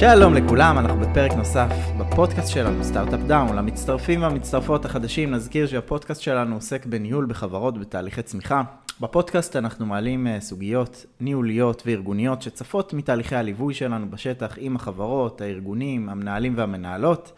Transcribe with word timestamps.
שלום 0.00 0.34
לכולם, 0.34 0.78
אנחנו 0.78 1.00
בפרק 1.00 1.32
נוסף 1.32 1.72
בפודקאסט 1.98 2.48
שלנו, 2.48 2.84
Start-Up 2.84 3.20
Down. 3.20 3.56
למצטרפים 3.56 4.22
והמצטרפות 4.22 4.84
החדשים, 4.84 5.30
נזכיר 5.30 5.66
שהפודקאסט 5.66 6.22
שלנו 6.22 6.54
עוסק 6.54 6.86
בניהול 6.86 7.26
בחברות 7.26 7.78
בתהליכי 7.78 8.22
צמיחה. 8.22 8.62
בפודקאסט 9.00 9.56
אנחנו 9.56 9.86
מעלים 9.86 10.26
אה, 10.26 10.40
סוגיות 10.40 11.06
ניהוליות 11.20 11.82
וארגוניות 11.86 12.42
שצפות 12.42 12.94
מתהליכי 12.94 13.36
הליווי 13.36 13.74
שלנו 13.74 14.10
בשטח 14.10 14.54
עם 14.60 14.76
החברות, 14.76 15.40
הארגונים, 15.40 16.08
המנהלים 16.08 16.52
והמנהלות. 16.56 17.32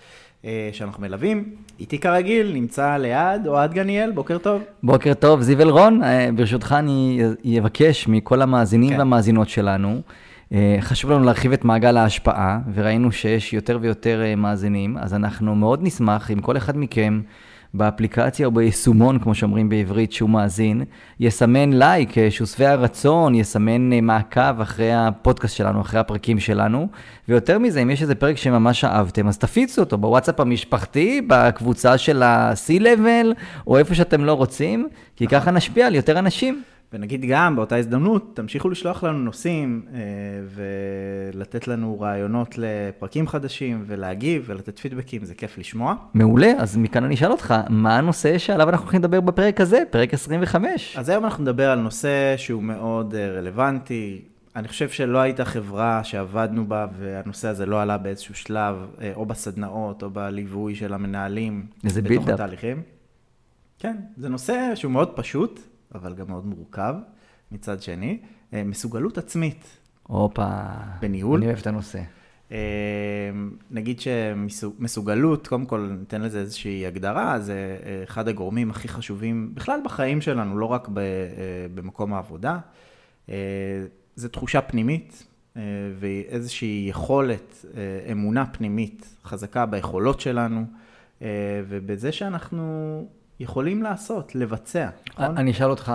אה, 0.45 0.71
שאנחנו 0.73 1.03
מלווים. 1.03 1.55
איתי 1.81 1.99
כרגיל 1.99 2.53
נמצא 2.53 2.97
ליד 2.97 3.47
אוהד 3.47 3.73
גניאל, 3.75 4.11
בוקר 4.11 4.39
טוב. 4.39 4.63
בוקר 4.83 5.15
טוב, 5.15 5.43
זיו 5.43 5.61
אלרון. 5.61 6.03
אה, 6.03 6.29
ברשותך 6.37 6.75
אני 6.79 7.59
אבקש 7.61 8.09
מכל 8.09 8.43
המאזינים 8.43 8.91
כן. 8.91 8.99
והמאזינות 8.99 9.49
שלנו 9.49 10.01
חשוב 10.81 11.11
לנו 11.11 11.25
להרחיב 11.25 11.53
את 11.53 11.65
מעגל 11.65 11.97
ההשפעה, 11.97 12.59
וראינו 12.75 13.13
שיש 13.13 13.53
יותר 13.53 13.79
ויותר 13.81 14.23
אה, 14.23 14.37
מאזינים, 14.37 14.99
אז 14.99 15.15
אנחנו 15.15 15.55
מאוד 15.55 15.81
נשמח 15.83 16.31
אם 16.31 16.41
כל 16.41 16.57
אחד 16.57 16.77
מכם 16.77 17.21
באפליקציה 17.75 18.47
או 18.47 18.51
ביישומון, 18.51 19.19
כמו 19.19 19.35
שאומרים 19.35 19.69
בעברית, 19.69 20.13
שהוא 20.13 20.31
מאזין, 20.31 20.85
יסמן 21.21 21.73
לייק, 21.73 22.19
אה, 22.19 22.31
שהוא 22.31 22.47
שבע 22.47 22.75
רצון, 22.75 23.35
יסמן 23.35 24.01
מעקב 24.01 24.61
אחרי 24.61 24.93
הפודקאסט 24.95 25.57
שלנו, 25.57 25.81
אחרי 25.81 26.01
הפרקים 26.01 26.41
שלנו. 26.41 26.89
ויותר 27.29 27.59
מזה, 27.59 27.83
אם 27.83 27.91
יש 27.91 28.03
איזה 28.03 28.15
פרק 28.15 28.37
שממש 28.37 28.85
אהבתם, 28.85 29.29
אז 29.29 29.39
תפיצו 29.39 29.81
אותו 29.81 29.99
בוואטסאפ 29.99 30.41
המשפחתי, 30.41 31.21
בקבוצה 31.27 31.99
של 31.99 32.23
ה-C-Level, 32.23 33.27
או 33.67 33.79
איפה 33.79 33.95
שאתם 33.95 34.25
לא 34.25 34.33
רוצים, 34.33 34.89
כי 35.17 35.27
ככה 35.27 35.51
נשפיע 35.51 35.87
על 35.87 35.95
יותר 35.95 36.19
אנשים. 36.19 36.63
ונגיד 36.93 37.25
גם 37.29 37.57
באותה 37.57 37.77
הזדמנות, 37.77 38.31
תמשיכו 38.35 38.69
לשלוח 38.69 39.05
לנו 39.05 39.19
נושאים 39.19 39.83
אה, 39.95 40.01
ולתת 41.35 41.69
לנו 41.69 42.01
רעיונות 42.01 42.55
לפרקים 42.59 43.29
חדשים 43.29 43.85
ולהגיב 43.87 44.45
ולתת 44.47 44.79
פידבקים, 44.79 45.25
זה 45.25 45.35
כיף 45.35 45.59
לשמוע. 45.59 45.95
מעולה, 46.15 46.53
אז 46.59 46.77
מכאן 46.77 47.05
אני 47.05 47.15
אשאל 47.15 47.31
אותך, 47.31 47.55
מה 47.69 47.99
הנושא 47.99 48.39
שעליו 48.39 48.69
אנחנו 48.69 48.85
הולכים 48.85 49.01
לדבר 49.01 49.21
בפרק 49.21 49.61
הזה, 49.61 49.83
פרק 49.91 50.15
25? 50.15 50.97
אז 50.99 51.09
היום 51.09 51.25
אנחנו 51.25 51.43
נדבר 51.43 51.71
על 51.71 51.79
נושא 51.79 52.35
שהוא 52.37 52.63
מאוד 52.63 53.15
אה, 53.15 53.29
רלוונטי. 53.31 54.23
אני 54.57 54.69
חושב 54.69 54.89
שלא 54.89 55.19
הייתה 55.19 55.45
חברה 55.45 56.05
שעבדנו 56.05 56.67
בה 56.67 56.87
והנושא 56.99 57.49
הזה 57.49 57.67
לא 57.67 57.83
עלה 57.83 57.99
באיזשהו 57.99 58.35
שלב, 58.35 58.77
אה, 59.01 59.13
או 59.15 59.27
בסדנאות 59.27 60.03
או 60.03 60.11
בליווי 60.11 60.75
של 60.75 60.95
המנהלים. 60.95 61.67
איזה 61.85 62.03
בתוך 62.03 62.29
התהליכים. 62.29 62.83
כן, 63.79 63.97
זה 64.17 64.29
נושא 64.29 64.73
שהוא 64.75 64.93
מאוד 64.93 65.09
פשוט. 65.15 65.61
אבל 65.95 66.15
גם 66.15 66.27
מאוד 66.29 66.47
מורכב 66.47 66.95
מצד 67.53 67.83
שני. 67.83 68.19
אה, 68.55 68.65
מסוגלות 68.65 69.19
עצמית. 69.19 69.79
הופה. 70.03 70.49
בניהול. 71.01 71.39
אני 71.39 71.47
אוהב 71.47 71.59
את 71.59 71.67
הנושא. 71.67 72.03
אה, 72.53 72.59
נגיד 73.71 74.01
שמסוגלות, 74.01 75.47
קודם 75.47 75.67
כל 75.67 75.89
ניתן 76.01 76.23
לזה 76.23 76.41
איזושהי 76.41 76.87
הגדרה, 76.87 77.41
זה 77.41 77.79
אה, 77.87 78.03
אחד 78.05 78.29
הגורמים 78.29 78.71
הכי 78.71 78.89
חשובים 78.89 79.51
בכלל 79.55 79.81
בחיים 79.85 80.21
שלנו, 80.21 80.59
לא 80.59 80.67
רק 80.67 80.89
במקום 81.75 82.15
העבודה. 82.15 82.59
זה 84.17 84.29
תחושה 84.29 84.61
פנימית 84.61 85.27
ואיזושהי 85.95 86.87
יכולת, 86.89 87.65
אמונה 88.13 88.47
פנימית 88.47 89.15
חזקה 89.25 89.67
ביכולות 89.67 90.21
שלנו, 90.21 90.65
ובזה 91.69 92.13
שאנחנו 92.13 93.07
יכולים 93.43 93.83
לעשות, 93.83 94.35
לבצע, 94.35 94.89
נכון? 95.11 95.37
אני 95.39 95.51
אשאל 95.51 95.71
אותך... 95.71 95.93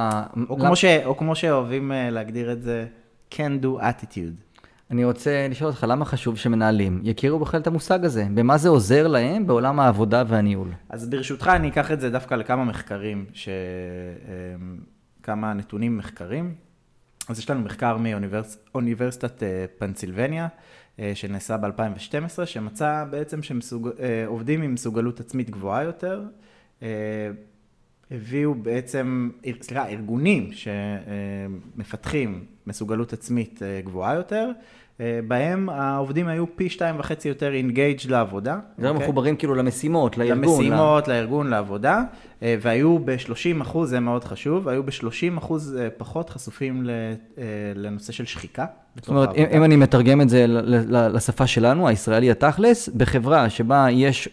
או, 0.50 0.59
כמו, 0.59 0.76
ש, 0.76 0.86
או 0.86 1.17
כמו 1.17 1.36
שאוהבים 1.36 1.92
אה, 1.92 2.09
להגדיר 2.09 2.52
את 2.52 2.62
זה, 2.62 2.85
can 3.31 3.63
do 3.63 3.81
attitude. 3.81 4.47
אני 4.91 5.06
רוצה 5.06 5.47
לשאול 5.50 5.69
אותך, 5.69 5.86
למה 5.90 6.06
חשוב 6.06 6.38
שמנהלים 6.38 7.02
יכירו 7.03 7.40
בכלל 7.40 7.59
את 7.59 7.68
המושג 7.68 8.06
הזה? 8.06 8.28
במה 8.34 8.57
זה 8.57 8.69
עוזר 8.69 9.07
להם 9.07 9.47
בעולם 9.47 9.80
העבודה 9.80 10.24
והניהול? 10.28 10.68
אז 10.90 11.09
ברשותך, 11.09 11.52
אני 11.56 11.69
אקח 11.69 11.91
את 11.91 12.02
זה 12.02 12.09
דווקא 12.09 12.36
לכמה 12.36 12.66
מחקרים, 12.66 13.25
ש... 13.34 13.50
אמ, 13.50 14.78
כמה 15.24 15.53
נתונים 15.53 15.97
מחקרים. 15.97 16.56
אז 17.30 17.40
יש 17.40 17.50
לנו 17.50 17.62
מחקר 17.62 17.97
מאוניברסיטת 17.97 19.44
אה, 19.44 19.66
פנסילבניה, 19.78 20.47
אה, 21.00 21.12
שנעשה 21.16 21.57
ב-2012, 21.57 22.46
שמצא 22.46 23.06
בעצם 23.09 23.40
שעובדים 23.44 24.62
עם 24.62 24.74
מסוגלות 24.74 25.19
עצמית 25.19 25.50
גבוהה 25.50 25.84
יותר, 25.84 26.24
הביאו 28.11 28.55
בעצם, 28.55 29.29
סליחה, 29.61 29.88
ארגונים 29.88 30.49
שמפתחים 31.77 32.45
מסוגלות 32.67 33.13
עצמית 33.13 33.63
אה, 33.63 33.81
גבוהה 33.83 34.15
יותר, 34.15 34.51
אה, 35.01 35.19
בהם 35.27 35.69
העובדים 35.69 36.27
היו 36.27 36.45
פי 36.55 36.69
שתיים 36.69 36.99
וחצי 36.99 37.27
יותר 37.27 37.53
אינגייג' 37.53 37.99
לעבודה. 38.09 38.59
זה 38.77 38.88
okay? 38.88 38.89
אוקיי? 38.89 39.03
מחוברים 39.03 39.35
כאילו 39.35 39.55
למשימות, 39.55 40.17
לארגון. 40.17 40.38
למשימות, 40.38 41.07
לה... 41.07 41.13
לארגון, 41.13 41.47
לעבודה, 41.47 42.03
והיו 42.41 42.99
ב-30 42.99 43.61
אחוז, 43.61 43.89
זה 43.89 43.99
מאוד 43.99 44.23
חשוב, 44.23 44.67
היו 44.67 44.83
ב-30 44.83 45.38
אחוז 45.38 45.77
פחות 45.97 46.29
חשופים 46.29 46.83
לנושא 47.75 48.13
של 48.13 48.25
שחיקה. 48.25 48.65
זאת 48.95 49.07
אומרת, 49.07 49.29
אם, 49.35 49.45
אם 49.51 49.63
אני 49.63 49.75
מתרגם 49.75 50.21
את 50.21 50.29
זה 50.29 50.45
לשפה 51.13 51.47
שלנו, 51.47 51.88
הישראלי 51.88 52.31
התכלס, 52.31 52.89
בחברה 52.89 53.49
שבה 53.49 53.88
יש... 53.91 54.29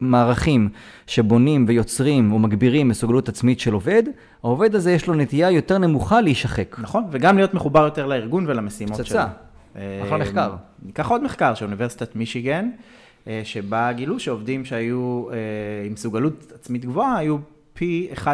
מערכים 0.00 0.68
שבונים 1.06 1.64
ויוצרים 1.68 2.32
ומגבירים 2.32 2.88
מסוגלות 2.88 3.28
עצמית 3.28 3.60
של 3.60 3.72
עובד, 3.72 4.02
העובד 4.42 4.74
הזה 4.74 4.92
יש 4.92 5.06
לו 5.06 5.14
נטייה 5.14 5.50
יותר 5.50 5.78
נמוכה 5.78 6.20
להישחק. 6.20 6.76
נכון, 6.78 7.04
וגם 7.10 7.36
להיות 7.36 7.54
מחובר 7.54 7.84
יותר 7.84 8.06
לארגון 8.06 8.44
ולמשימות 8.48 8.96
שלו. 8.96 9.04
פצצה, 9.06 9.26
אחלה 10.02 10.18
מחקר. 10.18 10.54
ניקח 10.82 11.10
עוד 11.10 11.22
מחקר 11.22 11.54
של 11.54 11.64
אוניברסיטת 11.64 12.16
מישיגן, 12.16 12.70
אה, 13.26 13.40
שבה 13.44 13.92
גילו 13.92 14.20
שעובדים 14.20 14.64
שהיו 14.64 15.26
אה, 15.30 15.36
עם 15.86 15.92
מסוגלות 15.92 16.52
עצמית 16.54 16.84
גבוהה, 16.84 17.18
היו 17.18 17.36
פי 17.72 18.08
1.7 18.14 18.26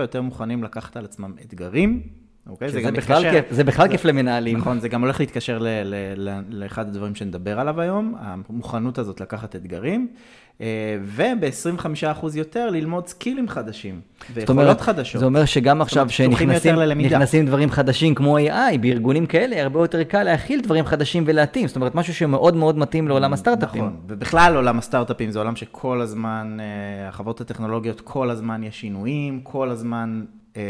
יותר 0.00 0.22
מוכנים 0.22 0.64
לקחת 0.64 0.96
על 0.96 1.04
עצמם 1.04 1.32
אתגרים. 1.44 2.23
אוקיי? 2.46 2.68
זה, 2.68 2.80
גם 2.80 2.94
בכלל 2.94 3.22
מתקשר, 3.22 3.42
כיף, 3.42 3.44
זה 3.50 3.64
בכלל 3.64 3.86
זה, 3.86 3.92
כיף 3.92 4.04
למנהלים. 4.04 4.58
נכון, 4.58 4.80
זה 4.80 4.88
גם 4.88 5.00
הולך 5.00 5.20
להתקשר 5.20 5.58
ל, 5.58 5.66
ל, 5.66 5.94
ל, 6.16 6.40
לאחד 6.50 6.88
הדברים 6.88 7.14
שנדבר 7.14 7.60
עליו 7.60 7.80
היום, 7.80 8.14
המוכנות 8.18 8.98
הזאת 8.98 9.20
לקחת 9.20 9.56
אתגרים. 9.56 10.08
אה, 10.60 10.96
וב-25% 11.02 12.26
יותר 12.34 12.70
ללמוד 12.70 13.06
סקילים 13.06 13.48
חדשים, 13.48 14.00
ויכולות 14.34 14.80
חדשות. 14.80 15.20
זה 15.20 15.26
אומר 15.26 15.44
שגם 15.44 15.82
עכשיו 15.82 16.10
שנכנסים 16.10 17.46
דברים 17.46 17.70
חדשים 17.70 18.14
כמו 18.14 18.38
AI, 18.38 18.78
בארגונים 18.80 19.26
כאלה, 19.26 19.62
הרבה 19.62 19.80
יותר 19.80 20.02
קל 20.02 20.22
להכיל 20.22 20.60
דברים 20.60 20.84
חדשים 20.84 21.24
ולהתאים. 21.26 21.66
זאת 21.66 21.76
אומרת, 21.76 21.94
משהו 21.94 22.14
שמאוד 22.14 22.56
מאוד 22.56 22.78
מתאים 22.78 23.08
לעולם 23.08 23.32
הסטארט-אפים. 23.32 23.84
נכון, 23.84 24.00
ובכלל 24.08 24.56
עולם 24.56 24.78
הסטארט-אפים 24.78 25.30
זה 25.30 25.38
עולם 25.38 25.56
שכל 25.56 26.00
הזמן, 26.00 26.56
אה, 26.60 27.08
החברות 27.08 27.40
הטכנולוגיות, 27.40 28.00
כל 28.00 28.30
הזמן 28.30 28.62
יש 28.62 28.80
שינויים, 28.80 29.40
כל 29.42 29.70
הזמן 29.70 30.24
אה, 30.56 30.62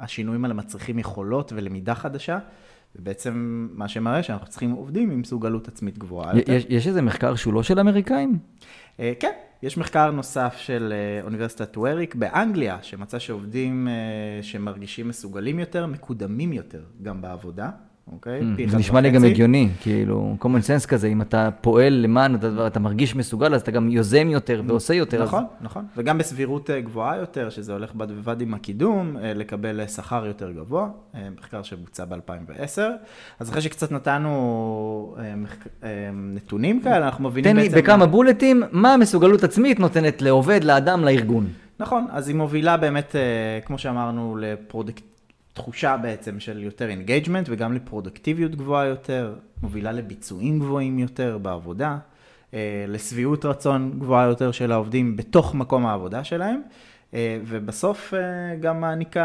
השינויים 0.00 0.44
האלה 0.44 0.54
מצריכים 0.54 0.98
יכולות 0.98 1.52
ולמידה 1.56 1.94
חדשה. 1.94 2.38
ובעצם 2.96 3.68
מה 3.72 3.88
שמראה 3.88 4.22
שאנחנו 4.22 4.46
צריכים 4.46 4.70
עובדים 4.70 5.10
עם 5.10 5.20
מסוגלות 5.20 5.68
עצמית 5.68 5.98
גבוהה 5.98 6.38
יותר. 6.38 6.52
יש, 6.52 6.66
יש 6.68 6.86
איזה 6.86 7.02
מחקר 7.02 7.34
שהוא 7.34 7.54
לא 7.54 7.62
של 7.62 7.80
אמריקאים? 7.80 8.38
אה, 9.00 9.12
כן, 9.20 9.32
יש 9.62 9.78
מחקר 9.78 10.10
נוסף 10.10 10.56
של 10.58 10.92
אה, 10.96 11.22
אוניברסיטת 11.22 11.76
ווריק 11.76 12.14
באנגליה, 12.14 12.78
שמצא 12.82 13.18
שעובדים 13.18 13.88
אה, 13.88 14.42
שמרגישים 14.42 15.08
מסוגלים 15.08 15.58
יותר, 15.58 15.86
מקודמים 15.86 16.52
יותר 16.52 16.82
גם 17.02 17.22
בעבודה. 17.22 17.70
אוקיי? 18.12 18.40
Mm, 18.40 18.70
זה 18.70 18.76
נשמע 18.76 19.00
לי 19.00 19.10
גם 19.10 19.24
הגיוני, 19.24 19.68
כאילו, 19.80 20.36
common 20.40 20.82
sense 20.82 20.86
כזה, 20.86 21.06
אם 21.06 21.22
אתה 21.22 21.48
פועל 21.60 21.92
למען 21.92 22.34
הדבר, 22.34 22.66
אתה 22.66 22.80
מרגיש 22.80 23.16
מסוגל, 23.16 23.54
אז 23.54 23.60
אתה 23.60 23.70
גם 23.70 23.88
יוזם 23.88 24.28
יותר 24.30 24.62
ועושה 24.66 24.94
יותר. 24.94 25.22
נכון, 25.22 25.44
נכון. 25.60 25.84
וגם 25.96 26.18
בסבירות 26.18 26.70
אה, 26.70 26.80
גבוהה 26.80 27.16
יותר, 27.16 27.50
שזה 27.50 27.72
הולך 27.72 27.94
בד 27.94 28.10
בבד 28.10 28.40
עם 28.40 28.54
הקידום, 28.54 29.16
אה, 29.16 29.34
לקבל 29.34 29.80
אה, 29.80 29.88
שכר 29.88 30.26
יותר 30.26 30.52
גבוה, 30.52 30.88
מחקר 31.40 31.62
שבוצע 31.62 32.04
ב-2010. 32.04 32.80
אז 33.40 33.50
אחרי 33.50 33.62
שקצת 33.62 33.92
נתנו 33.92 35.16
נתונים 36.12 36.80
כאלה, 36.82 37.06
אנחנו 37.06 37.24
מבינים 37.24 37.56
בעצם... 37.56 37.68
תן 37.68 37.76
לי 37.76 37.82
בכמה 37.82 38.06
בולטים, 38.06 38.62
מה 38.72 38.94
המסוגלות 38.94 39.44
עצמית 39.44 39.80
נותנת 39.80 40.22
לעובד, 40.22 40.64
לאדם, 40.64 41.04
לארגון. 41.04 41.46
נכון, 41.78 42.06
אז 42.10 42.28
היא 42.28 42.36
מובילה 42.36 42.76
באמת, 42.76 43.16
כמו 43.64 43.78
שאמרנו, 43.78 44.36
לפרודקט... 44.40 45.13
תחושה 45.54 45.96
בעצם 45.96 46.40
של 46.40 46.62
יותר 46.62 46.88
engagement 46.88 47.46
וגם 47.50 47.72
לפרודקטיביות 47.72 48.54
גבוהה 48.54 48.86
יותר, 48.86 49.34
מובילה 49.62 49.92
לביצועים 49.92 50.58
גבוהים 50.58 50.98
יותר 50.98 51.38
בעבודה, 51.38 51.98
אה, 52.54 52.84
לשביעות 52.88 53.44
רצון 53.44 53.92
גבוהה 53.98 54.26
יותר 54.26 54.52
של 54.52 54.72
העובדים 54.72 55.16
בתוך 55.16 55.54
מקום 55.54 55.86
העבודה 55.86 56.24
שלהם. 56.24 56.62
אה, 57.14 57.38
ובסוף 57.46 58.14
אה, 58.14 58.20
גם 58.60 58.80
מעניקה 58.80 59.24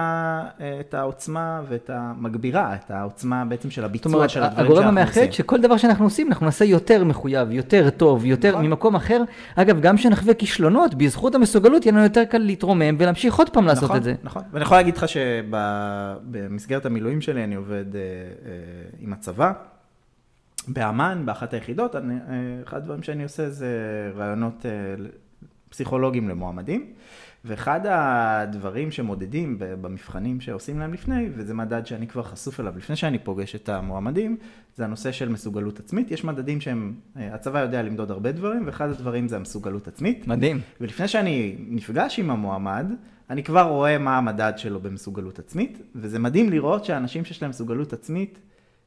אה, 0.62 0.80
את 0.80 0.94
העוצמה 0.94 1.62
ואת 1.70 1.90
המגבירה, 1.94 2.76
את 2.76 2.92
העוצמה 2.92 3.46
בעצם 3.46 3.72
של 3.72 3.86
הביצוע 3.86 4.14
אומרת, 4.14 4.30
של 4.30 4.44
הדברים 4.44 4.58
שאנחנו 4.58 4.74
עושים. 4.74 4.88
הגורם 4.88 4.98
המאחד 4.98 5.32
שכל 5.32 5.62
דבר 5.62 5.78
שאנחנו 5.78 6.06
עושים, 6.06 6.28
אנחנו 6.28 6.46
נעשה 6.46 6.66
יותר 6.66 7.04
מחויב, 7.04 7.52
יותר 7.52 7.90
טוב, 7.90 8.26
יותר 8.26 8.52
נכון. 8.52 8.66
ממקום 8.66 8.96
אחר. 8.96 9.22
אגב, 9.56 9.82
גם 9.82 9.98
כשנחווה 9.98 10.34
כישלונות, 10.34 10.96
בזכות 10.96 11.36
המסוגלות 11.36 11.86
יהיה 11.86 11.94
לנו 11.94 12.04
יותר 12.04 12.26
קל 12.26 12.38
להתרומם 12.38 12.96
ולהמשיך 12.98 13.36
עוד 13.36 13.50
פעם 13.50 13.66
לעשות 13.66 13.84
נכון, 13.84 13.98
את 13.98 14.04
זה. 14.04 14.14
נכון, 14.24 14.44
ואני 14.52 14.64
יכול 14.64 14.78
להגיד 14.78 14.98
לך 14.98 15.06
שבמסגרת 15.08 16.86
המילואים 16.86 17.22
שלי 17.22 17.44
אני 17.44 17.56
עובד 17.56 17.86
עם 19.00 19.14
הצבא. 19.14 19.52
באמ"ן, 20.68 21.22
באחת 21.26 21.54
היחידות, 21.54 21.96
אני, 21.96 22.16
אחד 22.64 22.78
הדברים 22.78 23.04
שאני 23.04 23.24
עושה 23.24 23.50
זה 23.50 23.68
רעיונות 24.16 24.66
פסיכולוגיים 25.70 26.30
למועמדים. 26.30 26.94
ואחד 27.50 27.80
הדברים 27.90 28.92
שמודדים 28.92 29.56
במבחנים 29.60 30.42
שעושים 30.42 30.80
להם 30.80 30.94
לפני, 30.94 31.30
וזה 31.36 31.54
מדד 31.54 31.86
שאני 31.86 32.08
כבר 32.08 32.24
חשוף 32.24 32.60
אליו 32.60 32.74
לפני 32.78 32.96
שאני 32.96 33.20
פוגש 33.20 33.56
את 33.56 33.70
המועמדים, 33.70 34.38
זה 34.76 34.86
הנושא 34.86 35.12
של 35.12 35.30
מסוגלות 35.30 35.80
עצמית. 35.80 36.12
יש 36.12 36.24
מדדים 36.24 36.62
שהם, 36.62 36.94
הצבא 37.16 37.60
יודע 37.60 37.82
למדוד 37.82 38.12
הרבה 38.12 38.32
דברים, 38.32 38.64
ואחד 38.66 38.90
הדברים 38.90 39.28
זה 39.28 39.36
המסוגלות 39.36 39.88
עצמית. 39.88 40.28
מדהים. 40.28 40.60
ולפני 40.82 41.08
שאני 41.08 41.56
נפגש 41.60 42.20
עם 42.20 42.30
המועמד, 42.30 42.86
אני 43.30 43.44
כבר 43.44 43.62
רואה 43.62 43.98
מה 43.98 44.18
המדד 44.18 44.54
שלו 44.58 44.80
במסוגלות 44.80 45.40
עצמית, 45.40 45.82
וזה 45.96 46.20
מדהים 46.20 46.50
לראות 46.50 46.86
שאנשים 46.86 47.26
שיש 47.26 47.42
להם 47.42 47.50
מסוגלות 47.50 47.94
עצמית, 47.94 48.40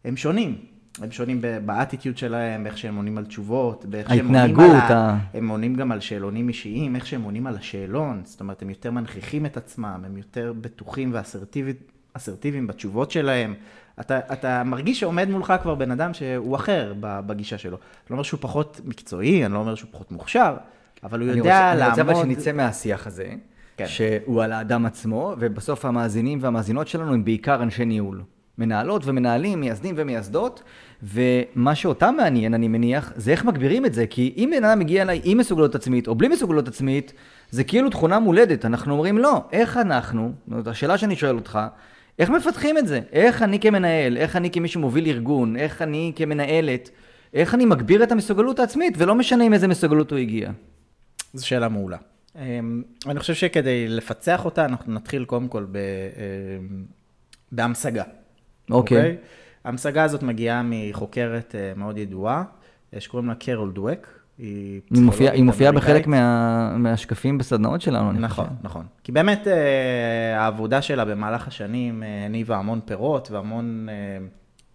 הם 0.04 0.16
שונים. 0.16 0.58
הם 1.00 1.10
שונים 1.10 1.40
באטיטיוד 1.64 2.18
שלהם, 2.18 2.66
איך 2.66 2.78
שהם 2.78 2.96
עונים 2.96 3.18
על 3.18 3.24
תשובות, 3.24 3.84
באיך 3.84 4.08
שהם 4.14 4.34
עונים 4.34 4.60
על... 4.60 4.70
ה... 4.70 5.18
הם 5.34 5.48
עונים 5.48 5.74
גם 5.74 5.92
על 5.92 6.00
שאלונים 6.00 6.48
אישיים, 6.48 6.96
איך 6.96 7.06
שהם 7.06 7.22
עונים 7.22 7.46
על 7.46 7.56
השאלון, 7.56 8.20
זאת 8.24 8.40
אומרת, 8.40 8.62
הם 8.62 8.70
יותר 8.70 8.90
מנכיחים 8.90 9.46
את 9.46 9.56
עצמם, 9.56 10.02
הם 10.06 10.16
יותר 10.16 10.52
בטוחים 10.60 11.14
ואסרטיביים 12.14 12.66
בתשובות 12.66 13.10
שלהם. 13.10 13.54
אתה, 14.00 14.18
אתה 14.32 14.62
מרגיש 14.64 15.00
שעומד 15.00 15.28
מולך 15.30 15.52
כבר 15.62 15.74
בן 15.74 15.90
אדם 15.90 16.14
שהוא 16.14 16.56
אחר 16.56 16.94
בגישה 17.00 17.58
שלו. 17.58 17.76
אני 17.76 17.80
לא 18.10 18.14
אומר 18.14 18.22
שהוא 18.22 18.40
פחות 18.40 18.80
מקצועי, 18.84 19.46
אני 19.46 19.54
לא 19.54 19.58
אומר 19.58 19.74
שהוא 19.74 19.88
פחות 19.92 20.12
מוכשר, 20.12 20.56
אבל 21.02 21.20
הוא 21.20 21.28
יודע 21.28 21.40
רוצה, 21.40 21.74
לעמוד... 21.74 21.98
אני 21.98 22.10
רוצה 22.10 22.20
אבל 22.22 22.34
שנצא 22.34 22.52
מהשיח 22.52 23.06
הזה, 23.06 23.34
כן. 23.76 23.86
שהוא 23.86 24.42
על 24.42 24.52
האדם 24.52 24.86
עצמו, 24.86 25.34
ובסוף 25.38 25.84
המאזינים 25.84 26.38
והמאזינות 26.42 26.88
שלנו 26.88 27.14
הם 27.14 27.24
בעיקר 27.24 27.62
אנשי 27.62 27.84
ניהול. 27.84 28.22
מנהלות 28.58 29.02
ומנהלים, 29.04 29.60
מייסדים 29.60 29.94
ומייסדות, 29.98 30.62
ומה 31.02 31.74
שאותם 31.74 32.14
מעניין, 32.16 32.54
אני 32.54 32.68
מניח, 32.68 33.12
זה 33.16 33.30
איך 33.30 33.44
מגבירים 33.44 33.86
את 33.86 33.94
זה, 33.94 34.06
כי 34.06 34.34
אם 34.36 34.52
בן 34.56 34.64
אדם 34.64 34.78
מגיע 34.78 35.02
אליי 35.02 35.20
עם 35.24 35.38
מסוגלות 35.38 35.74
עצמית 35.74 36.08
או 36.08 36.14
בלי 36.14 36.28
מסוגלות 36.28 36.68
עצמית, 36.68 37.12
זה 37.50 37.64
כאילו 37.64 37.90
תכונה 37.90 38.18
מולדת, 38.18 38.64
אנחנו 38.64 38.92
אומרים 38.92 39.18
לא, 39.18 39.44
איך 39.52 39.76
אנחנו, 39.76 40.32
זאת 40.48 40.66
השאלה 40.66 40.98
שאני 40.98 41.16
שואל 41.16 41.34
אותך, 41.34 41.58
איך 42.18 42.30
מפתחים 42.30 42.78
את 42.78 42.86
זה? 42.86 43.00
איך 43.12 43.42
אני 43.42 43.60
כמנהל, 43.60 44.16
איך 44.16 44.36
אני 44.36 44.50
כמי 44.50 44.68
שמוביל 44.68 45.06
ארגון, 45.06 45.56
איך 45.56 45.82
אני 45.82 46.12
כמנהלת, 46.16 46.90
איך 47.34 47.54
אני 47.54 47.64
מגביר 47.64 48.02
את 48.02 48.12
המסוגלות 48.12 48.58
העצמית, 48.58 48.94
ולא 48.98 49.14
משנה 49.14 49.44
עם 49.44 49.52
איזה 49.52 49.68
מסוגלות 49.68 50.10
הוא 50.10 50.18
הגיע. 50.18 50.50
זו 51.34 51.46
שאלה 51.46 51.68
מעולה. 51.68 51.96
אמ, 52.36 52.82
אני 53.06 53.20
חושב 53.20 53.34
שכדי 53.34 53.88
לפצח 53.88 54.44
אותה, 54.44 54.64
אנחנו 54.64 54.92
נתחיל 54.92 55.24
קודם 55.24 55.48
כל 55.48 55.66
ב, 55.70 55.78
אמ, 55.78 56.84
בהמשגה. 57.52 58.04
אוקיי. 58.70 58.98
Okay. 58.98 59.00
אוקיי? 59.00 59.16
ההמשגה 59.64 60.04
הזאת 60.04 60.22
מגיעה 60.22 60.62
מחוקרת 60.64 61.54
אה, 61.54 61.72
מאוד 61.76 61.98
ידועה, 61.98 62.44
אה, 62.94 63.00
שקוראים 63.00 63.28
לה 63.28 63.34
קרול 63.34 63.72
דואק. 63.72 64.18
היא, 64.38 64.80
מופיעה 64.90 65.42
מופיע 65.42 65.72
בחלק 65.72 66.06
מה, 66.06 66.76
מהשקפים 66.78 67.38
בסדנאות 67.38 67.80
שלנו. 67.80 68.12
נכון, 68.12 68.44
חושב. 68.44 68.56
נכון. 68.62 68.86
כי 69.04 69.12
באמת 69.12 69.46
אה, 69.46 70.40
העבודה 70.40 70.82
שלה 70.82 71.04
במהלך 71.04 71.48
השנים 71.48 72.02
הניבה 72.26 72.56
המון 72.56 72.80
פירות 72.84 73.30
והמון 73.30 73.88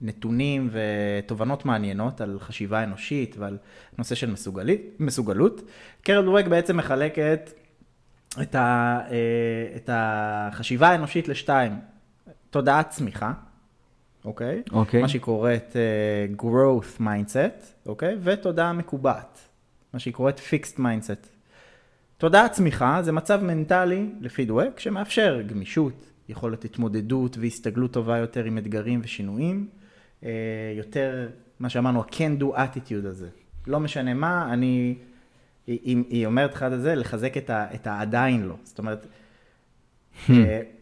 נתונים 0.01 0.69
ותובנות 0.71 1.65
מעניינות 1.65 2.21
על 2.21 2.37
חשיבה 2.39 2.83
אנושית 2.83 3.35
ועל 3.39 3.57
נושא 3.97 4.15
של 4.15 4.31
מסוגלית, 4.31 4.81
מסוגלות. 4.99 5.61
קרל 6.01 6.25
דואק 6.25 6.47
בעצם 6.47 6.77
מחלקת 6.77 7.51
את, 8.41 8.55
ה, 8.55 8.99
את 9.75 9.89
החשיבה 9.93 10.89
האנושית 10.89 11.27
לשתיים, 11.27 11.71
תודעת 12.49 12.89
צמיחה. 12.89 13.31
אוקיי? 14.25 14.63
אוקיי. 14.71 15.01
מה 15.01 15.07
שהיא 15.07 15.21
קוראת 15.21 15.75
uh, 15.75 16.41
growth 16.41 17.01
mindset, 17.01 17.65
אוקיי? 17.85 18.15
ותודעה 18.23 18.73
מקובעת, 18.73 19.39
מה 19.93 19.99
שהיא 19.99 20.13
קוראת 20.13 20.39
fixed 20.39 20.79
mindset. 20.79 21.27
תודעת 22.17 22.51
צמיחה 22.51 23.01
זה 23.03 23.11
מצב 23.11 23.43
מנטלי, 23.43 24.09
לפי 24.21 24.45
דואק, 24.45 24.79
שמאפשר 24.79 25.41
גמישות, 25.41 26.11
יכולת 26.29 26.65
התמודדות 26.65 27.37
והסתגלות 27.37 27.91
טובה 27.91 28.17
יותר 28.17 28.43
עם 28.43 28.57
אתגרים 28.57 28.99
ושינויים, 29.03 29.67
uh, 30.21 30.25
יותר, 30.77 31.29
מה 31.59 31.69
שאמרנו, 31.69 32.01
ה-can 32.01 32.41
do 32.41 32.55
attitude 32.55 33.07
הזה. 33.07 33.27
לא 33.67 33.79
משנה 33.79 34.13
מה, 34.13 34.53
אני, 34.53 34.95
היא, 35.67 36.03
היא 36.09 36.25
אומרת 36.25 36.53
לך 36.53 36.63
את 36.63 36.81
זה, 36.81 36.95
לחזק 36.95 37.37
את, 37.37 37.49
ה, 37.49 37.67
את 37.75 37.87
העדיין 37.87 38.43
לא. 38.47 38.55
זאת 38.63 38.79
אומרת, 38.79 39.05
uh, 40.27 40.31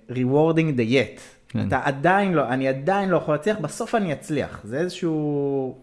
rewarding 0.09 0.77
the 0.77 0.91
yet. 0.91 1.34
כן. 1.49 1.67
אתה 1.67 1.79
עדיין 1.83 2.33
לא, 2.33 2.49
אני 2.49 2.67
עדיין 2.67 3.09
לא 3.09 3.17
יכול 3.17 3.33
להצליח, 3.33 3.57
בסוף 3.61 3.95
אני 3.95 4.13
אצליח. 4.13 4.61
זה 4.63 4.77
איזשהו 4.77 5.75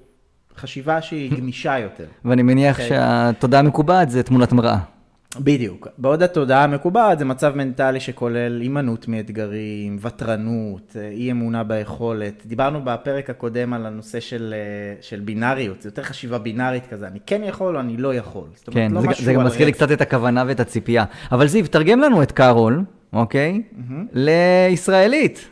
חשיבה 0.57 1.03
שהיא 1.03 1.33
גמישה 1.39 1.79
יותר. 1.79 2.07
ואני 2.25 2.43
מניח 2.43 2.79
okay. 2.79 2.83
אוקיי? 2.83 2.99
שהתודעה 2.99 3.61
המקובעת 3.61 4.11
זה 4.11 4.23
תמונת 4.23 4.53
מראה. 4.53 4.79
בדיוק. 5.41 5.89
בעוד 5.99 6.23
התודעה 6.23 6.65
המקובעת 6.65 7.19
זה 7.19 7.25
מצב 7.25 7.57
מנטלי 7.57 8.01
שכולל 8.01 8.61
הימנעות 8.61 9.09
מאתגרים, 9.09 9.99
ותרנות, 10.01 10.97
אי 11.11 11.31
אמונה 11.31 11.65
ביכולת. 11.65 12.43
דיברנו 12.47 12.81
בפרק 12.85 13.31
הקודם 13.31 13.73
על 13.73 13.87
הנושא 13.87 14.21
של, 14.21 14.55
של 15.01 15.21
בינאריות, 15.21 15.83
זה 15.83 15.89
יותר 15.89 16.03
חשיבה 16.03 16.39
בינארית 16.39 16.87
כזה, 16.87 17.07
אני 17.07 17.19
כן 17.27 17.41
יכול 17.45 17.77
או 17.77 17.81
אני 17.81 17.97
לא 17.97 18.15
יכול. 18.15 18.49
כן, 18.71 18.93
לא 18.93 19.01
זה, 19.01 19.09
זה 19.25 19.33
גם 19.33 19.45
מזכיר 19.45 19.67
לי 19.67 19.73
קצת 19.73 19.93
את 19.93 20.01
הכוונה 20.01 20.45
ואת 20.47 20.61
הציפייה. 20.61 21.05
אבל 21.33 21.47
זיו, 21.47 21.69
תרגם 21.69 22.01
לנו 22.01 22.23
את 22.23 22.33
קארול, 22.33 22.85
אוקיי? 23.13 23.63
Mm-hmm. 23.73 23.93
לישראלית. 24.13 25.49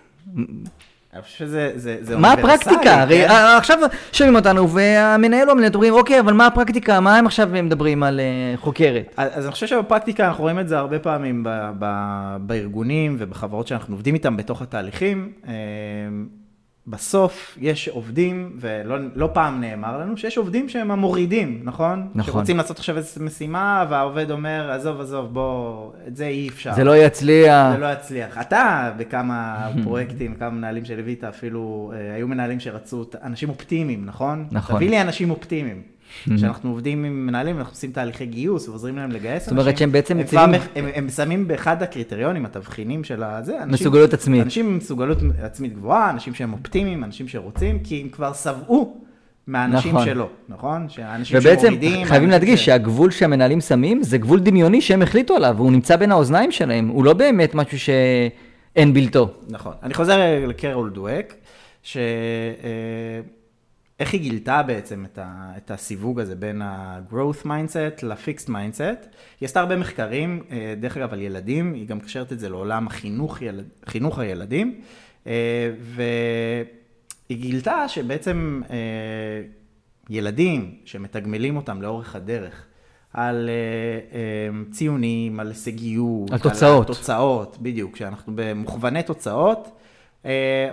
אני 1.15 1.23
חושב 1.23 1.37
שזה 1.39 1.73
זה, 1.75 1.97
זה 2.01 2.17
מה 2.17 2.33
הפרקטיקה? 2.33 3.03
הרי 3.03 3.29
כן? 3.29 3.35
עכשיו 3.57 3.79
שומעים 4.13 4.37
אותנו, 4.37 4.71
והמנהל 4.71 5.49
או 5.49 5.53
המנהלת 5.53 5.75
אומרים, 5.75 5.95
אוקיי, 5.95 6.21
אבל 6.21 6.33
מה 6.33 6.47
הפרקטיקה? 6.47 7.01
מה 7.01 7.17
הם 7.17 7.27
עכשיו 7.27 7.49
מדברים 7.53 8.03
על 8.03 8.21
uh, 8.21 8.61
חוקרת? 8.61 9.15
אז, 9.17 9.31
אז 9.35 9.45
אני 9.45 9.53
חושב 9.53 9.67
שבפרקטיקה 9.67 10.29
אנחנו 10.29 10.43
רואים 10.43 10.59
את 10.59 10.69
זה 10.69 10.79
הרבה 10.79 10.99
פעמים 10.99 11.43
ב, 11.45 11.71
ב, 11.79 11.87
בארגונים 12.41 13.17
ובחברות 13.19 13.67
שאנחנו 13.67 13.95
עובדים 13.95 14.15
איתם 14.15 14.37
בתוך 14.37 14.63
התהליכים. 14.63 15.33
בסוף 16.91 17.59
יש 17.61 17.89
עובדים, 17.89 18.53
ולא 18.57 18.97
לא 19.15 19.29
פעם 19.33 19.61
נאמר 19.61 19.99
לנו, 19.99 20.17
שיש 20.17 20.39
עובדים 20.39 20.69
שהם 20.69 20.91
המורידים, 20.91 21.61
נכון? 21.65 22.09
נכון. 22.15 22.33
שרוצים 22.33 22.57
לעשות 22.57 22.79
עכשיו 22.79 22.97
איזו 22.97 23.25
משימה, 23.25 23.87
והעובד 23.91 24.31
אומר, 24.31 24.71
עזוב, 24.71 25.01
עזוב, 25.01 25.35
בוא, 25.35 25.91
את 26.07 26.17
זה 26.17 26.27
אי 26.27 26.49
אפשר. 26.49 26.75
זה 26.75 26.85
לא 26.85 26.97
יצליח. 26.97 27.73
זה 27.73 27.79
לא 27.79 27.93
יצליח. 27.93 28.39
אתה, 28.39 28.93
בכמה 28.97 29.69
פרויקטים, 29.85 30.35
כמה 30.35 30.51
מנהלים 30.51 30.85
שליווית, 30.85 31.25
אפילו, 31.25 31.93
אה, 31.95 32.15
היו 32.15 32.29
מנהלים 32.29 32.61
שרצו 32.61 33.05
אנשים 33.23 33.49
אופטימיים, 33.49 34.05
נכון? 34.05 34.47
נכון. 34.53 34.77
תביא 34.77 34.91
לי 34.91 35.01
אנשים 35.01 35.31
אופטימיים. 35.31 35.83
כשאנחנו 36.37 36.71
עובדים 36.71 37.05
עם 37.05 37.27
מנהלים, 37.27 37.59
אנחנו 37.59 37.73
עושים 37.73 37.93
תהליכי 37.93 38.27
גיוס 38.27 38.69
ועוזרים 38.69 38.97
להם 38.97 39.11
לגייס 39.11 39.43
אנשים. 39.43 39.57
זאת 39.57 39.65
אומרת 39.65 39.79
שהם 39.79 39.93
בעצם 39.93 40.19
מציבים... 40.19 40.45
הם, 40.75 41.09
שמים 41.09 41.49
באחד 41.49 41.83
הקריטריונים, 41.83 42.45
התבחינים 42.45 43.05
של 43.05 43.23
הזה, 43.23 43.57
אנשים... 43.57 43.73
מסוגלות 43.73 44.15
עצמית. 44.15 44.43
אנשים 44.43 44.67
עם 44.67 44.77
מסוגלות 44.77 45.19
עצמית 45.43 45.75
גבוהה, 45.75 46.11
אנשים 46.11 46.35
שהם 46.35 46.53
אופטימיים, 46.53 47.05
אנשים 47.05 47.29
שרוצים, 47.29 47.79
כי 47.79 48.01
הם 48.01 48.09
כבר 48.09 48.33
שבעו 48.33 49.01
מהאנשים 49.47 49.95
נכון. 49.95 50.07
שלו, 50.07 50.29
נכון? 50.49 50.89
שהאנשים 50.89 51.39
ובעצם 51.39 51.61
שמורידים... 51.61 52.05
חייבים 52.05 52.31
להדגיש 52.31 52.61
ש... 52.61 52.65
שהגבול 52.67 53.11
שהמנהלים 53.11 53.61
שמים 53.61 54.03
זה 54.03 54.19
גבול 54.19 54.41
דמיוני 54.41 54.81
שהם 54.81 55.03
החליטו 55.03 55.37
עליו, 55.37 55.55
והוא 55.57 55.73
נמצא 55.73 55.97
בין 55.97 56.13
האוזניים 56.13 56.53
שלהם, 56.53 56.89
הוא 56.89 57.05
לא 57.05 57.13
באמת 57.13 57.55
משהו 57.55 57.79
שאין 57.79 58.95
בלתו. 58.95 59.31
נכון. 59.49 59.73
אני 59.83 59.95
חוזר 59.95 60.47
לקרול 60.49 60.91
דואק, 60.91 61.35
ש... 61.83 61.97
איך 64.01 64.13
היא 64.13 64.21
גילתה 64.21 64.63
בעצם 64.63 65.05
את, 65.05 65.19
ה, 65.19 65.53
את 65.57 65.71
הסיווג 65.71 66.21
הזה 66.21 66.35
בין 66.35 66.63
ה-growth 66.63 67.45
mindset 67.45 68.07
ל-fixed 68.07 68.49
mindset. 68.49 69.07
היא 69.41 69.47
עשתה 69.47 69.61
הרבה 69.61 69.77
מחקרים, 69.77 70.43
אה, 70.51 70.75
דרך 70.81 70.97
אגב, 70.97 71.13
על 71.13 71.21
ילדים, 71.21 71.75
היא 71.75 71.87
גם 71.87 72.01
קשרת 72.01 72.33
את 72.33 72.39
זה 72.39 72.49
לעולם 72.49 72.87
החינוך 72.87 73.43
ילד, 73.43 73.69
חינוך 73.87 74.19
הילדים, 74.19 74.81
אה, 75.27 75.33
והיא 75.81 77.39
גילתה 77.39 77.89
שבעצם 77.89 78.63
אה, 78.71 78.77
ילדים 80.11 80.75
שמתגמלים 80.85 81.57
אותם 81.57 81.83
לאורך 81.83 82.17
הדרך, 82.17 82.67
על 83.13 83.51
ציונים, 84.71 85.41
על 85.41 85.49
הישגיות, 85.49 86.31
על 86.31 86.39
תוצאות. 86.39 86.89
על 86.89 86.95
תוצאות, 86.95 87.59
בדיוק, 87.63 87.95
כשאנחנו 87.95 88.33
במוכווני 88.37 89.03
תוצאות, 89.03 89.79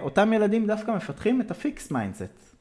אותם 0.02 0.34
ילדים 0.34 0.68
דווקא 0.68 0.92
מפתחים 0.92 1.42
את 1.42 1.52
ה-fixed 1.52 1.92
mindset. 1.92 2.57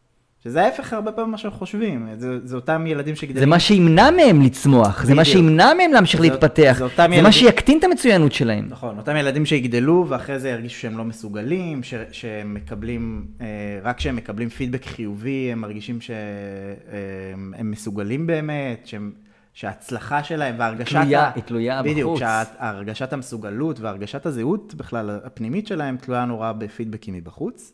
שזה 0.46 0.64
ההפך 0.64 0.92
הרבה 0.92 1.12
פעמים 1.12 1.28
ממה 1.28 1.38
שאנחנו 1.38 1.58
חושבים, 1.58 2.08
זה, 2.18 2.38
זה 2.44 2.56
אותם 2.56 2.86
ילדים 2.86 3.16
שגדלים. 3.16 3.40
זה 3.40 3.46
מה 3.46 3.60
שימנע 3.60 4.10
מהם 4.10 4.42
לצמוח, 4.42 4.88
בדיוק. 4.88 5.06
זה 5.06 5.14
מה 5.14 5.24
שימנע 5.24 5.74
מהם 5.74 5.92
להמשיך 5.92 6.20
זה, 6.20 6.28
להתפתח, 6.28 6.76
זה, 6.78 6.86
זה 6.96 7.02
ילדים... 7.02 7.22
מה 7.22 7.32
שיקטין 7.32 7.78
את 7.78 7.84
המצוינות 7.84 8.32
שלהם. 8.32 8.66
נכון, 8.68 8.98
אותם 8.98 9.16
ילדים 9.16 9.46
שיגדלו 9.46 10.06
ואחרי 10.08 10.38
זה 10.38 10.48
ירגישו 10.48 10.80
שהם 10.80 10.98
לא 10.98 11.04
מסוגלים, 11.04 11.82
ש, 11.82 11.94
שהם 12.12 12.54
מקבלים, 12.54 13.26
אה, 13.40 13.46
רק 13.82 13.96
כשהם 13.96 14.16
מקבלים 14.16 14.48
פידבק 14.48 14.84
חיובי, 14.84 15.48
הם 15.52 15.60
מרגישים 15.60 16.00
שהם 16.00 17.54
אה, 17.58 17.62
מסוגלים 17.62 18.26
באמת, 18.26 18.86
שהם... 18.86 19.12
שההצלחה 19.54 20.22
שלהם 20.22 20.54
והרגשת... 20.58 20.96
תלויה, 20.96 21.30
היא 21.34 21.42
תלויה 21.42 21.82
בחוץ. 21.82 21.92
בדיוק, 21.92 22.18
שהרגשת 22.18 23.12
המסוגלות 23.12 23.80
והרגשת 23.80 24.26
הזהות 24.26 24.74
בכלל 24.74 25.20
הפנימית 25.24 25.66
שלהם 25.66 25.96
תלויה 25.96 26.24
נורא 26.24 26.52
בפידבקים 26.52 27.14
מבחוץ. 27.14 27.72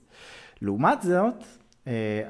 לעומת 0.62 1.02
זאת, 1.02 1.44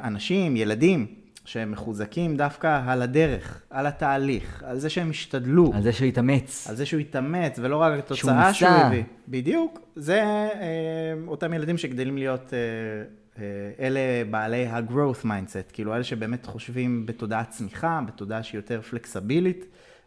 אנשים, 0.02 0.56
ילדים, 0.56 1.06
שהם 1.44 1.73
מחוזקים 1.73 2.37
דווקא 2.37 2.80
על 2.87 3.02
הדרך, 3.02 3.62
על 3.71 3.87
התהליך, 3.87 4.62
על 4.66 4.78
זה 4.78 4.90
שהם 4.90 5.11
השתדלו. 5.11 5.73
על 5.75 5.82
זה 5.82 5.92
שהוא 5.92 6.09
התאמץ. 6.09 6.66
על 6.71 6.76
זה 6.76 6.87
שהוא 6.87 7.00
התאמץ, 7.00 7.59
ולא 7.62 7.76
רק 7.76 7.99
התוצאה 7.99 8.54
שהוא, 8.54 8.71
שהוא 8.71 8.78
הביא. 8.78 9.02
בדיוק. 9.28 9.80
זה 9.97 10.23
אה, 10.23 11.14
אותם 11.26 11.54
ילדים 11.54 11.78
שגדלים 11.78 12.18
להיות... 12.18 12.54
אה, 12.54 13.23
אה, 13.38 13.44
אלה 13.80 14.00
בעלי 14.30 14.66
ה-growth 14.66 15.25
mindset, 15.25 15.73
כאילו 15.73 15.94
אלה 15.94 16.04
שבאמת 16.04 16.47
חושבים 16.47 17.06
בתודעת 17.06 17.50
צמיחה, 17.50 18.00
בתודעה 18.06 18.42
שהיא 18.42 18.59
יותר 18.59 18.80
פלקסבילית 18.80 19.66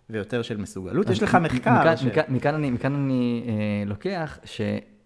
ויותר 0.10 0.42
של 0.42 0.58
מסוגלות. 0.58 1.10
יש 1.10 1.24
לך 1.24 1.36
מחקר. 1.36 1.80
מכאן, 1.80 1.98
ש... 1.98 2.04
מכאן, 2.04 2.24
מכאן 2.30 2.56
אני, 2.56 2.72
מכאן 2.72 2.96
אני 2.96 3.44
אה, 3.48 3.54
לוקח 3.86 4.40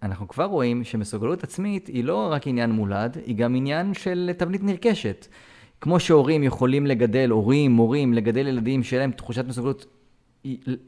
שאנחנו 0.02 0.28
כבר 0.28 0.46
רואים 0.46 0.84
שמסוגלות 0.84 1.44
עצמית 1.44 1.88
היא 1.88 2.04
לא 2.04 2.28
רק 2.32 2.48
עניין 2.48 2.72
מולד, 2.72 3.18
היא 3.26 3.36
גם 3.36 3.56
עניין 3.56 3.94
של 3.94 4.32
תבנית 4.38 4.64
נרכשת. 4.64 5.28
כמו 5.82 6.00
שהורים 6.00 6.44
יכולים 6.44 6.88
לגדל, 6.88 7.30
הורים, 7.30 7.72
מורים, 7.72 8.14
לגדל 8.14 8.48
ילדים 8.48 8.84
שיהיה 8.84 9.02
להם 9.02 9.12
תחושת 9.12 9.46
מסוגלות 9.46 9.86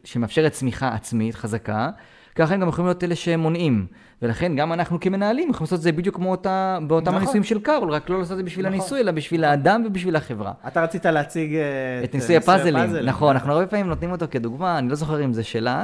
שמאפשרת 0.03 0.51
צמיחה 0.51 0.93
עצמית 0.93 1.35
חזקה, 1.35 1.89
ככה 2.35 2.53
הם 2.53 2.59
גם 2.59 2.67
יכולים 2.67 2.87
להיות 2.87 3.03
אלה 3.03 3.15
שמונעים. 3.15 3.87
ולכן 4.21 4.55
גם 4.55 4.73
אנחנו 4.73 4.99
כמנהלים 4.99 5.49
יכולים 5.49 5.63
לעשות 5.63 5.77
את 5.77 5.83
זה 5.83 5.91
בדיוק 5.91 6.15
כמו 6.15 6.31
אותה, 6.31 6.77
באותם 6.87 7.07
נכון. 7.07 7.21
הניסויים 7.21 7.43
של 7.43 7.59
קארול, 7.59 7.91
רק 7.91 8.09
לא 8.09 8.19
לעשות 8.19 8.31
את 8.31 8.37
זה 8.37 8.43
בשביל 8.43 8.65
נכון. 8.65 8.79
הניסוי, 8.79 8.99
אלא 8.99 9.11
בשביל 9.11 9.43
האדם 9.43 9.83
ובשביל 9.87 10.15
החברה. 10.15 10.53
אתה 10.67 10.83
רצית 10.83 11.05
להציג 11.05 11.55
אה, 11.55 11.59
את, 12.03 12.09
את 12.09 12.15
ניסוי 12.15 12.37
הפאזלים. 12.37 12.75
הפאזלים. 12.75 13.05
נכון, 13.05 13.35
אנחנו 13.35 13.51
הרבה 13.53 13.67
פעמים 13.67 13.87
נותנים 13.87 14.11
אותו 14.11 14.25
כדוגמה, 14.31 14.77
אני 14.77 14.89
לא 14.89 14.95
זוכר 14.95 15.23
אם 15.23 15.33
זה 15.33 15.43
שלה, 15.43 15.83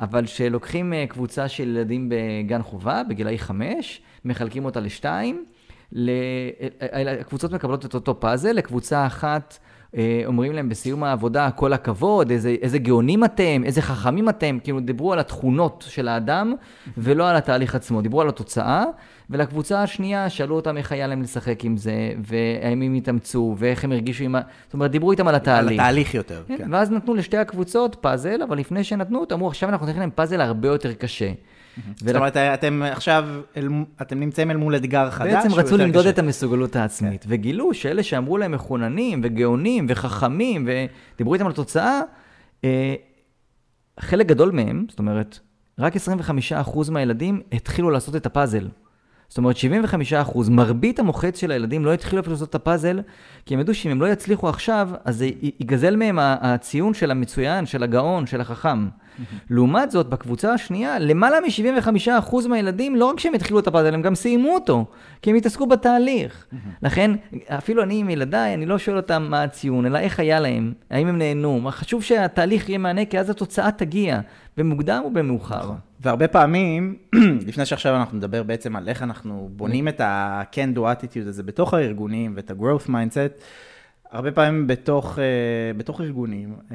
אבל 0.00 0.26
שלוקחים 0.26 0.92
אה, 0.92 1.04
קבוצה 1.08 1.48
של 1.48 1.62
ילדים 1.68 2.08
בגן 2.08 2.62
חובה, 2.62 3.02
בגילאי 3.08 3.38
חמש, 3.38 4.00
מחלקים 4.24 4.64
אותה 4.64 4.80
לשתיים, 4.80 5.44
הקבוצות 7.20 7.52
מקבלות 7.52 7.86
את 7.86 7.94
אותו 7.94 8.20
פאזל, 8.20 8.52
לקבוצה 8.52 9.06
אחת 9.06 9.58
אה, 9.96 10.22
אומרים 10.26 10.52
להם 10.52 10.68
בסיום 10.68 11.04
העבודה, 11.04 11.50
כל 11.50 11.72
הכבוד, 11.72 12.30
איזה, 12.30 12.56
איזה 12.62 12.78
גאונים 12.78 13.24
אתם, 13.24 13.62
איזה 13.64 13.82
חכמים 13.82 14.28
אתם, 14.28 14.58
כאילו 14.64 14.80
דיברו 14.80 15.12
על 15.12 15.18
התכונות 15.18 15.84
של 15.88 16.08
האדם 16.08 16.54
ולא 16.98 17.28
על 17.28 17.36
התהליך 17.36 17.74
עצמו, 17.74 18.02
דיברו 18.02 18.20
על 18.20 18.28
התוצאה, 18.28 18.84
ולקבוצה 19.30 19.82
השנייה 19.82 20.30
שאלו 20.30 20.56
אותם 20.56 20.76
איך 20.76 20.92
היה 20.92 21.06
להם 21.06 21.22
לשחק 21.22 21.64
עם 21.64 21.76
זה, 21.76 22.12
והאם 22.18 22.82
הם 22.82 22.94
התאמצו, 22.94 23.54
ואיך 23.58 23.84
הם 23.84 23.92
הרגישו 23.92 24.24
עם 24.24 24.34
ה... 24.34 24.40
זאת 24.64 24.74
אומרת, 24.74 24.90
דיברו 24.90 25.10
איתם 25.10 25.28
על 25.28 25.34
התהליך. 25.34 25.68
על 25.68 25.74
התהליך 25.74 26.14
יותר, 26.14 26.42
כן. 26.48 26.56
כן. 26.58 26.74
ואז 26.74 26.90
נתנו 26.90 27.14
לשתי 27.14 27.36
הקבוצות 27.36 27.96
פאזל, 28.00 28.42
אבל 28.42 28.58
לפני 28.58 28.84
שנתנו, 28.84 29.24
אמרו, 29.32 29.48
עכשיו 29.48 29.68
אנחנו 29.68 29.86
נותנים 29.86 30.00
להם 30.00 30.10
פאזל 30.14 30.40
הרבה 30.40 30.68
יותר 30.68 30.92
קשה. 30.92 31.32
זאת 31.96 32.16
אומרת, 32.16 32.36
אתם 32.36 32.82
עכשיו, 32.92 33.28
אתם 34.02 34.20
נמצאים 34.20 34.50
אל 34.50 34.56
מול 34.56 34.76
אתגר 34.76 35.10
חדש. 35.10 35.32
בעצם 35.32 35.54
רצו 35.54 35.76
למדוד 35.76 36.06
את 36.06 36.18
המסוגלות 36.18 36.76
העצמית, 36.76 37.22
כן. 37.22 37.28
וגילו 37.32 37.74
שאלה 37.74 38.02
שאמרו 38.02 38.38
להם 38.38 38.52
מחוננים 38.52 39.20
וגאונים 39.24 39.86
וחכמים, 39.88 40.68
ודיברו 40.68 41.34
איתם 41.34 41.46
על 41.46 41.52
התוצאה, 41.52 42.00
אה, 42.64 42.94
חלק 44.00 44.26
גדול 44.26 44.50
מהם, 44.50 44.86
זאת 44.90 44.98
אומרת, 44.98 45.38
רק 45.78 45.96
25% 45.96 46.90
מהילדים 46.90 47.40
התחילו 47.52 47.90
לעשות 47.90 48.16
את 48.16 48.26
הפאזל. 48.26 48.68
זאת 49.28 49.38
אומרת, 49.38 49.56
75%, 49.56 50.50
מרבית 50.50 50.98
המוחץ 50.98 51.40
של 51.40 51.50
הילדים 51.50 51.84
לא 51.84 51.92
התחילו 51.92 52.20
אפילו 52.20 52.32
לעשות 52.32 52.50
את 52.50 52.54
הפאזל, 52.54 53.00
כי 53.46 53.54
הם 53.54 53.60
ידעו 53.60 53.74
שאם 53.74 53.90
הם 53.90 54.00
לא 54.00 54.06
יצליחו 54.06 54.48
עכשיו, 54.48 54.90
אז 55.04 55.22
ייגזל 55.42 55.96
מהם 55.96 56.18
הציון 56.20 56.94
של 56.94 57.10
המצוין, 57.10 57.66
של 57.66 57.82
הגאון, 57.82 58.26
של 58.26 58.40
החכם. 58.40 58.88
לעומת 59.50 59.90
זאת, 59.90 60.08
בקבוצה 60.08 60.52
השנייה, 60.52 60.98
למעלה 60.98 61.36
מ-75% 61.40 62.48
מהילדים, 62.48 62.96
לא 62.96 63.04
רק 63.04 63.20
שהם 63.20 63.34
התחילו 63.34 63.58
את 63.58 63.66
הפאזל, 63.66 63.94
הם 63.94 64.02
גם 64.02 64.14
סיימו 64.14 64.54
אותו, 64.54 64.84
כי 65.22 65.30
הם 65.30 65.36
התעסקו 65.36 65.66
בתהליך. 65.66 66.46
לכן, 66.82 67.10
אפילו 67.46 67.82
אני 67.82 68.00
עם 68.00 68.10
ילדיי, 68.10 68.54
אני 68.54 68.66
לא 68.66 68.78
שואל 68.78 68.96
אותם 68.96 69.26
מה 69.30 69.42
הציון, 69.42 69.86
אלא 69.86 69.98
איך 69.98 70.20
היה 70.20 70.40
להם, 70.40 70.72
האם 70.90 71.06
הם 71.06 71.18
נהנו. 71.18 71.60
חשוב 71.70 72.02
שהתהליך 72.02 72.68
יהיה 72.68 72.78
מענה, 72.78 73.04
כי 73.04 73.18
אז 73.18 73.30
התוצאה 73.30 73.70
תגיע, 73.70 74.20
במוקדם 74.56 75.00
או 75.04 75.10
במאוחר. 75.10 75.70
והרבה 76.00 76.28
פעמים, 76.28 76.96
לפני 77.48 77.66
שעכשיו 77.66 77.96
אנחנו 77.96 78.18
נדבר 78.18 78.42
בעצם 78.42 78.76
על 78.76 78.88
איך 78.88 79.02
אנחנו 79.02 79.50
בונים 79.52 79.88
את 79.88 80.00
ה-can 80.00 80.76
do 80.76 80.78
attitude 80.78 81.28
הזה 81.28 81.42
בתוך 81.42 81.74
הארגונים 81.74 82.32
ואת 82.36 82.50
ה-growth 82.50 82.88
mindset, 82.88 83.42
הרבה 84.10 84.32
פעמים 84.32 84.66
בתוך, 84.66 85.18
uh, 85.18 85.76
בתוך 85.76 86.00
ארגונים, 86.00 86.56
uh, 86.68 86.72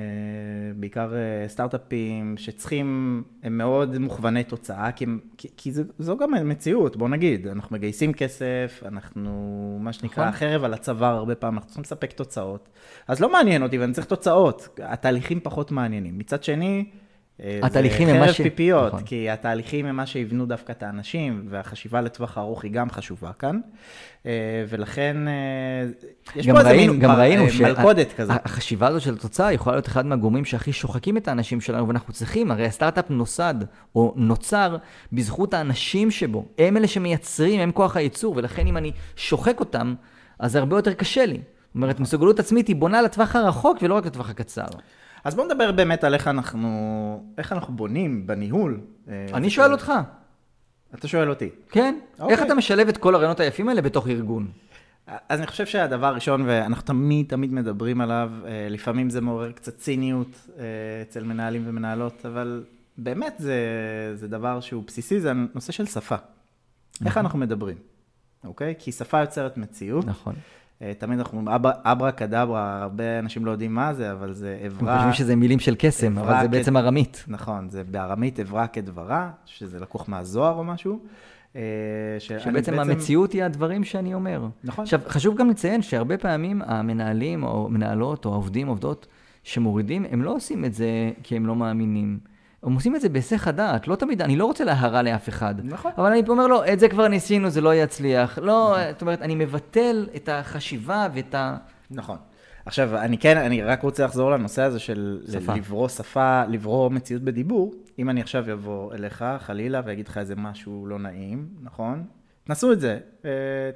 בעיקר 0.75 1.12
uh, 1.12 1.50
סטארט-אפים 1.50 2.38
שצריכים, 2.38 3.24
הם 3.44 3.58
מאוד 3.58 3.98
מוכווני 3.98 4.44
תוצאה, 4.44 4.92
כי, 4.92 5.06
כי, 5.38 5.48
כי 5.58 5.72
זו, 5.72 5.84
זו 6.00 6.18
גם 6.18 6.50
מציאות, 6.50 6.98
בוא 6.98 7.10
נגיד, 7.10 7.48
אנחנו 7.48 7.75
מגייסים 7.75 8.13
כסף, 8.13 8.84
אנחנו, 8.86 9.78
מה 9.82 9.94
שנקרא, 9.94 10.28
נכון. 10.28 10.40
חרב 10.40 10.63
על 10.63 10.74
הצוואר 10.74 11.16
הרבה 11.16 11.36
פעמים, 11.36 11.58
אנחנו 11.58 11.68
צריכים 11.68 11.84
לספק 11.84 12.12
תוצאות. 12.12 12.70
אז 13.08 13.20
לא 13.20 13.32
מעניין 13.32 13.63
אותי 13.63 13.78
ואני 13.78 13.94
צריך 13.94 14.08
תוצאות, 14.08 14.80
התהליכים 14.84 15.40
פחות 15.44 15.72
מעניינים. 15.72 16.18
מצד 16.18 16.44
שני, 16.44 16.86
אה, 16.88 16.98
התהליכים 17.63 18.07
הם 18.07 18.19
מה 18.19 18.33
ש... 18.33 18.38
חרב 18.38 18.43
פיפיות, 18.43 18.88
נכון. 18.93 19.03
כי 19.03 19.29
התהליכים 19.29 19.86
הם 19.86 19.95
מה 19.95 20.05
שיבנו 20.05 20.45
דווקא 20.45 20.71
את 20.71 20.83
האנשים, 20.83 21.45
והחשיבה 21.50 22.01
לטווח 22.01 22.38
הארוך 22.38 22.63
היא 22.63 22.71
גם 22.71 22.91
חשובה 22.91 23.31
כאן. 23.39 23.60
אה, 24.25 24.31
ולכן, 24.69 25.27
אה, 25.27 25.33
יש 26.36 26.50
פה 26.50 26.60
איזה 26.60 26.74
מין 26.74 27.01
מלכודת 27.62 28.13
כזאת. 28.13 28.38
החשיבה 28.45 28.88
הזאת 28.88 29.01
של 29.01 29.13
התוצאה 29.13 29.53
יכולה 29.53 29.75
להיות 29.75 29.88
אחד 29.88 30.05
מהגורמים 30.05 30.45
שהכי 30.45 30.74
שוחקים 30.74 31.17
את 31.17 31.27
האנשים 31.27 31.62
שלנו, 31.62 31.88
ואנחנו 31.88 32.13
צריכים, 32.13 32.51
הרי 32.51 32.65
הסטארט-אפ 32.65 33.10
נוסד, 33.10 33.55
או 33.95 34.13
נוצר, 34.15 34.77
בזכות 35.13 35.53
האנשים 35.53 36.12
שבו. 36.12 36.45
הם 36.57 36.77
אלה 36.77 36.88
שמייצרים, 36.88 37.60
הם 37.60 37.71
כוח 37.71 37.98
הייצור, 37.98 38.33
ולכן 38.38 38.67
אם 38.67 38.77
אני 38.77 38.91
שוחק 39.15 39.60
אותם, 39.60 39.93
אז 40.39 40.51
זה 40.51 40.60
הרבה 40.60 40.77
יותר 40.77 40.93
קשה 40.93 41.25
לי. 41.25 41.38
זאת 41.38 41.75
אומרת, 41.75 42.00
מסוגלות 42.00 42.39
עצמית 42.39 42.67
היא 42.67 42.75
בונה 42.75 43.01
לטווח 43.01 43.36
הרחוק 43.36 43.77
ולא 43.81 43.95
רק 43.95 44.05
לטווח 44.05 44.29
הקצר. 44.29 44.65
אז 45.24 45.36
בוא 45.36 45.46
נדבר 45.46 45.72
באמת 45.72 46.04
על 46.04 46.13
איך 46.13 46.28
אנחנו, 46.28 47.24
איך 47.38 47.51
אנחנו 47.51 47.74
בונים 47.75 48.28
בניהול. 48.28 48.80
אה, 49.10 49.25
אני 49.34 49.50
שואל 49.50 49.72
אותך. 49.72 49.92
אתה 50.96 51.08
שואל 51.08 51.30
אותי. 51.30 51.50
כן. 51.70 52.00
אוקיי. 52.20 52.36
איך 52.36 52.46
אתה 52.46 52.56
משלב 52.56 52.88
את 52.88 52.98
כל 52.98 53.16
הרעיונות 53.16 53.40
היפים 53.40 53.70
האלה 53.70 53.82
בתוך 53.82 54.08
ארגון? 54.08 54.48
אז 55.30 55.40
אני 55.40 55.48
חושב 55.48 55.66
שהדבר 55.66 56.08
הראשון, 56.08 56.44
ואנחנו 56.48 56.86
תמיד 56.86 57.25
תמיד 57.30 57.54
מדברים 57.54 58.01
עליו, 58.01 58.32
אה, 58.46 58.68
לפעמים 58.70 59.10
זה 59.10 59.22
מעורר 59.22 59.51
קצת 59.51 59.78
ציניות 59.78 60.48
אה, 60.58 60.63
אצל 61.01 61.24
מנהלים 61.24 61.63
ומנהלות, 61.66 62.25
אבל 62.25 62.63
באמת 62.98 63.36
זה, 63.38 63.56
זה 64.16 64.28
דבר 64.28 64.60
שהוא 64.60 64.84
בסיסי, 64.88 65.20
זה 65.20 65.32
הנושא 65.32 65.72
של 65.72 65.86
שפה. 65.86 66.16
נכון. 66.16 67.08
איך 67.08 67.18
אנחנו 67.18 67.40
מדברים, 67.40 67.78
אוקיי? 68.44 68.75
כי 68.80 68.92
שפה 68.92 69.22
יוצרת 69.22 69.58
מציאות. 69.58 70.06
נכון. 70.06 70.36
אה, 70.82 70.92
תמיד 70.98 71.20
אנחנו 71.20 71.38
אומרים 71.38 71.58
אברה 71.84 72.12
קדברה, 72.12 72.82
הרבה 72.82 73.20
אנשים 73.20 73.46
לא 73.46 73.52
יודעים 73.52 73.76
מה 73.76 73.94
זה, 73.94 74.12
אבל 74.12 74.34
זה 74.34 74.58
אברה... 74.68 74.94
אנחנו 74.94 75.10
חושבים 75.10 75.14
שזה 75.14 75.36
מילים 75.36 75.60
של 75.60 75.76
קסם, 75.80 76.18
אבל 76.18 76.42
זה 76.42 76.48
בעצם 76.48 76.78
ארמית. 76.78 77.26
נכון, 77.28 77.70
זה 77.70 77.84
בארמית 77.84 78.40
אברה 78.40 78.68
כדברה, 78.68 79.30
שזה 79.46 79.80
לקוח 79.80 80.10
מהזוהר 80.10 80.54
או 80.54 80.64
משהו. 80.64 81.00
אה, 81.56 81.62
שבעצם 82.20 82.54
בעצם... 82.54 82.80
המציאות 82.80 83.32
היא 83.32 83.44
הדברים 83.44 83.84
שאני 83.84 84.14
אומר. 84.14 84.48
נכון. 84.64 84.84
עכשיו, 84.84 85.00
חשוב 85.08 85.38
גם 85.38 85.50
לציין 85.50 85.82
שהרבה 85.82 86.18
פעמים 86.18 86.62
המנהלים 86.66 87.44
או 87.44 87.70
מנהלות 87.70 88.26
או 88.26 88.32
העובדים, 88.32 88.68
עובדות, 88.68 89.08
שמורידים, 89.44 90.06
הם 90.12 90.24
לא 90.24 90.36
עושים 90.36 90.66
את 90.66 90.74
זה 90.74 91.12
כי 91.24 91.36
הם 91.36 91.46
לא 91.46 91.56
מאמינים. 91.56 92.20
הם 92.63 92.74
עושים 92.74 92.96
את 92.96 93.01
זה 93.01 93.10
בהיסח 93.10 93.48
הדעת, 93.48 93.88
לא 93.88 93.96
תמיד, 93.96 94.22
אני 94.22 94.36
לא 94.36 94.46
רוצה 94.46 94.63
להרע 94.63 95.01
לאף 95.01 95.30
אחד. 95.30 95.56
נכון. 95.63 95.91
אבל 95.98 96.12
אני 96.12 96.24
אומר 96.30 96.48
לו, 96.48 96.63
את 96.74 96.80
זה 96.80 96.89
כבר 96.89 97.08
ניסינו, 97.08 97.50
זה 97.50 97.62
לא 97.62 97.75
יצליח. 97.75 98.38
לא, 98.41 98.75
נכון. 98.77 98.91
זאת 98.91 99.01
אומרת, 99.01 99.22
אני 99.22 99.36
מבטל 99.36 100.08
את 100.15 100.30
החשיבה 100.30 101.08
ואת 101.13 101.36
ה... 101.36 101.58
נכון. 101.91 102.18
עכשיו, 102.65 102.98
אני 102.98 103.18
כן, 103.18 103.38
אני 103.38 103.62
רק 103.62 103.82
רוצה 103.82 104.06
לחזור 104.06 104.32
לנושא 104.32 104.62
הזה 104.62 104.80
של 104.80 105.22
שפה. 105.32 105.56
לברוא 105.56 105.88
שפה, 105.88 106.46
לברוא 106.46 106.89
מציאות 106.89 107.24
בדיבור. 107.24 107.74
אם 108.00 108.10
אני 108.10 108.22
עכשיו 108.22 108.53
אבוא 108.53 108.94
אליך, 108.94 109.25
חלילה, 109.39 109.82
ואגיד 109.86 110.08
לך 110.08 110.18
איזה 110.18 110.36
משהו 110.36 110.86
לא 110.88 111.00
נעים, 111.00 111.48
נכון? 111.62 112.03
תנסו 112.44 112.72
את 112.72 112.80
זה, 112.80 113.00
אה, 113.25 113.30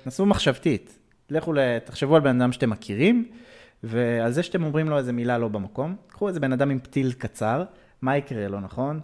תנסו 0.03 0.25
מחשבתית. 0.25 0.99
לכו, 1.29 1.53
תחשבו 1.85 2.15
על 2.15 2.21
בן 2.21 2.41
אדם 2.41 2.51
שאתם 2.51 2.69
מכירים, 2.69 3.27
ועל 3.83 4.31
זה 4.31 4.43
שאתם 4.43 4.63
אומרים 4.63 4.89
לו 4.89 4.97
איזה 4.97 5.13
מילה 5.13 5.37
לא 5.37 5.47
במקום. 5.47 5.95
קחו 6.07 6.27
איזה 6.27 6.39
בן 6.39 6.53
אדם 6.53 6.69
עם 6.69 6.79
פתיל 6.79 7.11
קצר. 7.11 7.63
מה 8.05 8.17
יקרה 8.17 8.47
לו, 8.47 8.59
נכון? 8.59 8.99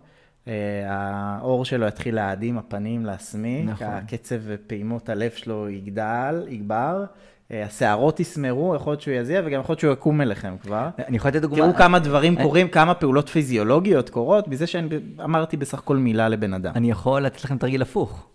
Uh, 0.45 0.49
האור 0.87 1.65
שלו 1.65 1.87
יתחיל 1.87 2.15
להאדים, 2.15 2.57
הפנים 2.57 3.05
להסמיק, 3.05 3.69
נכון. 3.69 3.87
הקצב 3.87 4.35
ופעימות 4.43 5.09
הלב 5.09 5.31
שלו 5.31 5.69
יגדל, 5.69 6.45
יגבר, 6.49 7.05
uh, 7.05 7.53
השערות 7.65 8.19
יסמרו, 8.19 8.75
יכול 8.75 8.91
להיות 8.91 9.01
שהוא 9.01 9.13
יזיע 9.13 9.41
וגם 9.45 9.59
יכול 9.59 9.73
להיות 9.73 9.79
שהוא 9.79 9.93
יקום 9.93 10.21
אליכם 10.21 10.55
כבר. 10.61 10.89
אני 11.07 11.17
יכול 11.17 11.31
לתת 11.31 11.41
דוגמה. 11.41 11.57
תראו 11.57 11.73
כמה 11.73 11.99
דברים 11.99 12.35
אני... 12.37 12.43
קורים, 12.43 12.67
כמה 12.67 12.93
פעולות 12.93 13.29
פיזיולוגיות 13.29 14.09
קורות, 14.09 14.47
מזה 14.47 14.67
שאמרתי 14.67 15.57
בסך 15.57 15.79
הכל 15.79 15.97
מילה 15.97 16.29
לבן 16.29 16.53
אדם. 16.53 16.71
אני 16.75 16.91
יכול 16.91 17.21
לתת 17.21 17.43
לכם 17.43 17.57
תרגיל 17.57 17.81
הפוך. 17.81 18.27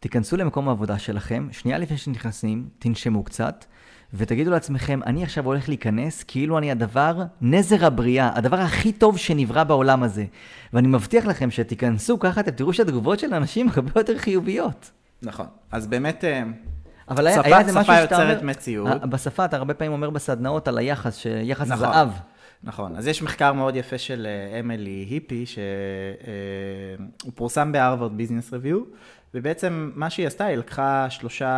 תיכנסו 0.00 0.36
למקום 0.36 0.68
העבודה 0.68 0.98
שלכם, 0.98 1.48
שנייה 1.52 1.78
לפני 1.78 1.96
שנכנסים, 1.96 2.68
תנשמו 2.78 3.24
קצת, 3.24 3.64
ותגידו 4.14 4.50
לעצמכם, 4.50 5.00
אני 5.06 5.22
עכשיו 5.22 5.46
הולך 5.46 5.68
להיכנס 5.68 6.22
כאילו 6.22 6.58
אני 6.58 6.70
הדבר, 6.70 7.22
נזר 7.40 7.86
הבריאה, 7.86 8.30
הדבר 8.34 8.60
הכי 8.60 8.92
טוב 8.92 9.18
שנברא 9.18 9.64
בעולם 9.64 10.02
הזה. 10.02 10.24
ואני 10.72 10.88
מבטיח 10.88 11.26
לכם 11.26 11.50
שתיכנסו 11.50 12.18
ככה, 12.18 12.40
אתם 12.40 12.50
תראו 12.50 12.72
שהתגובות 12.72 13.18
של 13.18 13.34
אנשים 13.34 13.68
הרבה 13.74 13.90
יותר 13.96 14.18
חיוביות. 14.18 14.90
נכון. 15.22 15.46
אז 15.70 15.86
באמת... 15.86 16.24
אה, 16.24 16.42
אבל 17.08 17.30
שפה, 17.32 17.40
היה 17.44 17.58
איזה 17.58 17.72
משהו 17.72 17.84
שפה 17.84 17.94
שאתה 17.94 18.14
יוצרת 18.14 18.38
אומר, 18.40 18.50
מציאות. 18.50 18.88
אה, 19.02 19.06
בשפה 19.06 19.44
אתה 19.44 19.56
הרבה 19.56 19.74
פעמים 19.74 19.92
אומר 19.92 20.10
בסדנאות 20.10 20.68
על 20.68 20.78
היחס, 20.78 21.16
שיחס 21.16 21.68
נכון. 21.68 21.92
זהב. 21.92 22.08
נכון, 22.64 22.96
אז 22.96 23.06
יש 23.06 23.22
מחקר 23.22 23.52
מאוד 23.52 23.76
יפה 23.76 23.98
של 23.98 24.26
אה, 24.26 24.60
אמילי 24.60 25.06
היפי, 25.10 25.46
שהוא 25.46 27.32
פורסם 27.34 27.72
בהרווארד 27.72 28.16
ביזנס 28.16 28.52
ריוויו, 28.52 28.80
ובעצם 29.34 29.90
מה 29.94 30.10
שהיא 30.10 30.26
עשתה, 30.26 30.44
היא 30.44 30.56
לקחה 30.56 31.10
שלושה, 31.10 31.48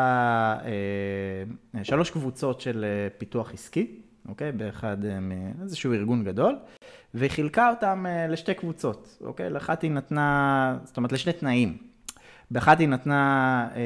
אה, 1.74 1.84
שלוש 1.84 2.10
קבוצות 2.10 2.60
של 2.60 2.84
אה, 2.84 3.08
פיתוח 3.18 3.52
עסקי, 3.52 4.00
אוקיי? 4.28 4.52
באחד 4.52 5.04
אה, 5.04 5.18
מאיזשהו 5.20 5.92
ארגון 5.92 6.24
גדול, 6.24 6.56
והיא 7.14 7.30
חילקה 7.30 7.70
אותם 7.70 8.06
אה, 8.08 8.26
לשתי 8.26 8.54
קבוצות, 8.54 9.18
אוקיי? 9.20 9.50
לאחת 9.50 9.82
היא 9.82 9.90
נתנה, 9.90 10.78
זאת 10.84 10.96
אומרת 10.96 11.12
לשני 11.12 11.32
תנאים. 11.32 11.78
באחד 12.50 12.80
היא 12.80 12.88
נתנה 12.88 13.68
אה, 13.74 13.80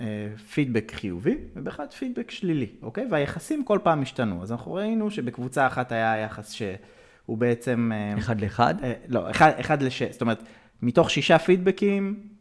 אה, 0.00 0.36
פידבק 0.52 0.92
חיובי, 0.94 1.36
ובאחד 1.56 1.92
פידבק 1.92 2.30
שלילי, 2.30 2.66
אוקיי? 2.82 3.06
והיחסים 3.10 3.64
כל 3.64 3.78
פעם 3.82 4.02
השתנו. 4.02 4.42
אז 4.42 4.52
אנחנו 4.52 4.74
ראינו 4.74 5.10
שבקבוצה 5.10 5.66
אחת 5.66 5.92
היה 5.92 6.16
יחס 6.18 6.52
שהוא 6.52 7.38
בעצם... 7.38 7.90
אה, 7.94 8.18
אחד 8.18 8.40
לאחד. 8.40 8.74
אה, 8.82 8.92
לא, 9.08 9.30
אחד, 9.30 9.50
אחד 9.60 9.82
לשש. 9.82 10.12
זאת 10.12 10.20
אומרת, 10.20 10.42
מתוך 10.82 11.10
שישה 11.10 11.38
פידבקים, 11.38 12.14
אה, 12.14 12.37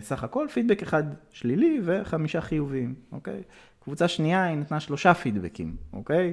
סך 0.00 0.24
הכל 0.24 0.46
פידבק 0.52 0.82
אחד 0.82 1.02
שלילי 1.30 1.80
וחמישה 1.84 2.40
חיוביים, 2.40 2.94
אוקיי? 3.12 3.42
קבוצה 3.86 4.08
שנייה, 4.08 4.44
היא 4.44 4.56
נתנה 4.56 4.80
שלושה 4.80 5.14
פידבקים, 5.14 5.76
אוקיי? 5.92 6.32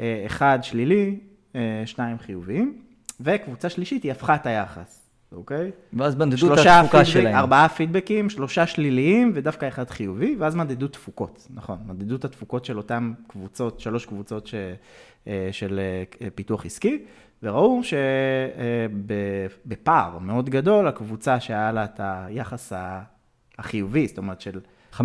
אה, 0.00 0.22
אחד 0.26 0.58
שלילי, 0.62 1.18
אה, 1.54 1.82
שניים 1.86 2.18
חיוביים, 2.18 2.82
וקבוצה 3.20 3.68
שלישית, 3.68 4.02
היא 4.02 4.12
הפכה 4.12 4.34
את 4.34 4.46
היחס, 4.46 5.02
אוקיי? 5.32 5.70
ואז 5.92 6.16
מדדו 6.16 6.54
את 6.54 6.58
התפוקה 6.58 7.04
שלהם. 7.04 7.34
ארבעה 7.34 7.68
פידבקים, 7.68 8.30
שלושה 8.30 8.66
שליליים 8.66 9.30
ודווקא 9.34 9.68
אחד 9.68 9.90
חיובי, 9.90 10.36
ואז 10.38 10.54
מדדו 10.54 10.88
תפוקות, 10.88 11.48
נכון, 11.54 11.78
מדדו 11.86 12.16
את 12.16 12.24
התפוקות 12.24 12.64
של 12.64 12.76
אותן 12.76 13.12
קבוצות, 13.26 13.80
שלוש 13.80 14.06
קבוצות 14.06 14.46
ש, 14.46 14.54
אה, 15.26 15.48
של 15.52 15.80
אה, 16.22 16.30
פיתוח 16.34 16.66
עסקי, 16.66 17.04
וראו 17.42 17.80
שבפער 19.64 20.18
מאוד 20.18 20.50
גדול, 20.50 20.88
הקבוצה 20.88 21.40
שהיה 21.40 21.72
לה 21.72 21.84
את 21.84 22.00
היחס 22.02 22.72
החיובי, 23.58 24.08
זאת 24.08 24.18
אומרת 24.18 24.40
של 24.40 24.60
5.6. 24.92 25.00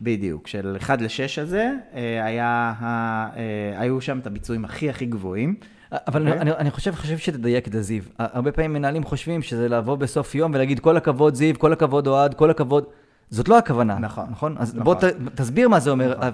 בדיוק, 0.00 0.46
של 0.46 0.76
1 0.80 1.00
ל-6 1.00 1.42
הזה, 1.42 1.72
אה, 1.94 2.24
היה, 2.24 2.74
אה, 2.82 3.80
היו 3.80 4.00
שם 4.00 4.18
את 4.18 4.26
הביצועים 4.26 4.64
הכי 4.64 4.90
הכי 4.90 5.06
גבוהים. 5.06 5.54
אבל 5.92 6.28
אוקיי. 6.28 6.40
אני, 6.40 6.50
אני 6.50 6.70
חושב, 6.70 6.94
חושב 6.94 7.18
שתדייק 7.18 7.68
את 7.68 7.72
זה, 7.72 7.82
זיו. 7.82 8.02
הרבה 8.18 8.52
פעמים 8.52 8.72
מנהלים 8.72 9.04
חושבים 9.04 9.42
שזה 9.42 9.68
לבוא 9.68 9.96
בסוף 9.96 10.34
יום 10.34 10.54
ולהגיד 10.54 10.80
כל 10.80 10.96
הכבוד 10.96 11.34
זיו, 11.34 11.58
כל 11.58 11.72
הכבוד 11.72 12.06
אוהד, 12.06 12.34
כל 12.34 12.50
הכבוד. 12.50 12.84
זאת 13.30 13.48
לא 13.48 13.58
הכוונה. 13.58 13.98
נכון. 13.98 14.26
נכון? 14.30 14.56
אז 14.58 14.74
נכון. 14.74 14.84
בוא 14.84 14.94
ת, 14.94 15.04
תסביר 15.34 15.68
מה 15.68 15.80
זה 15.80 15.90
אומר. 15.90 16.14
נכון. 16.18 16.30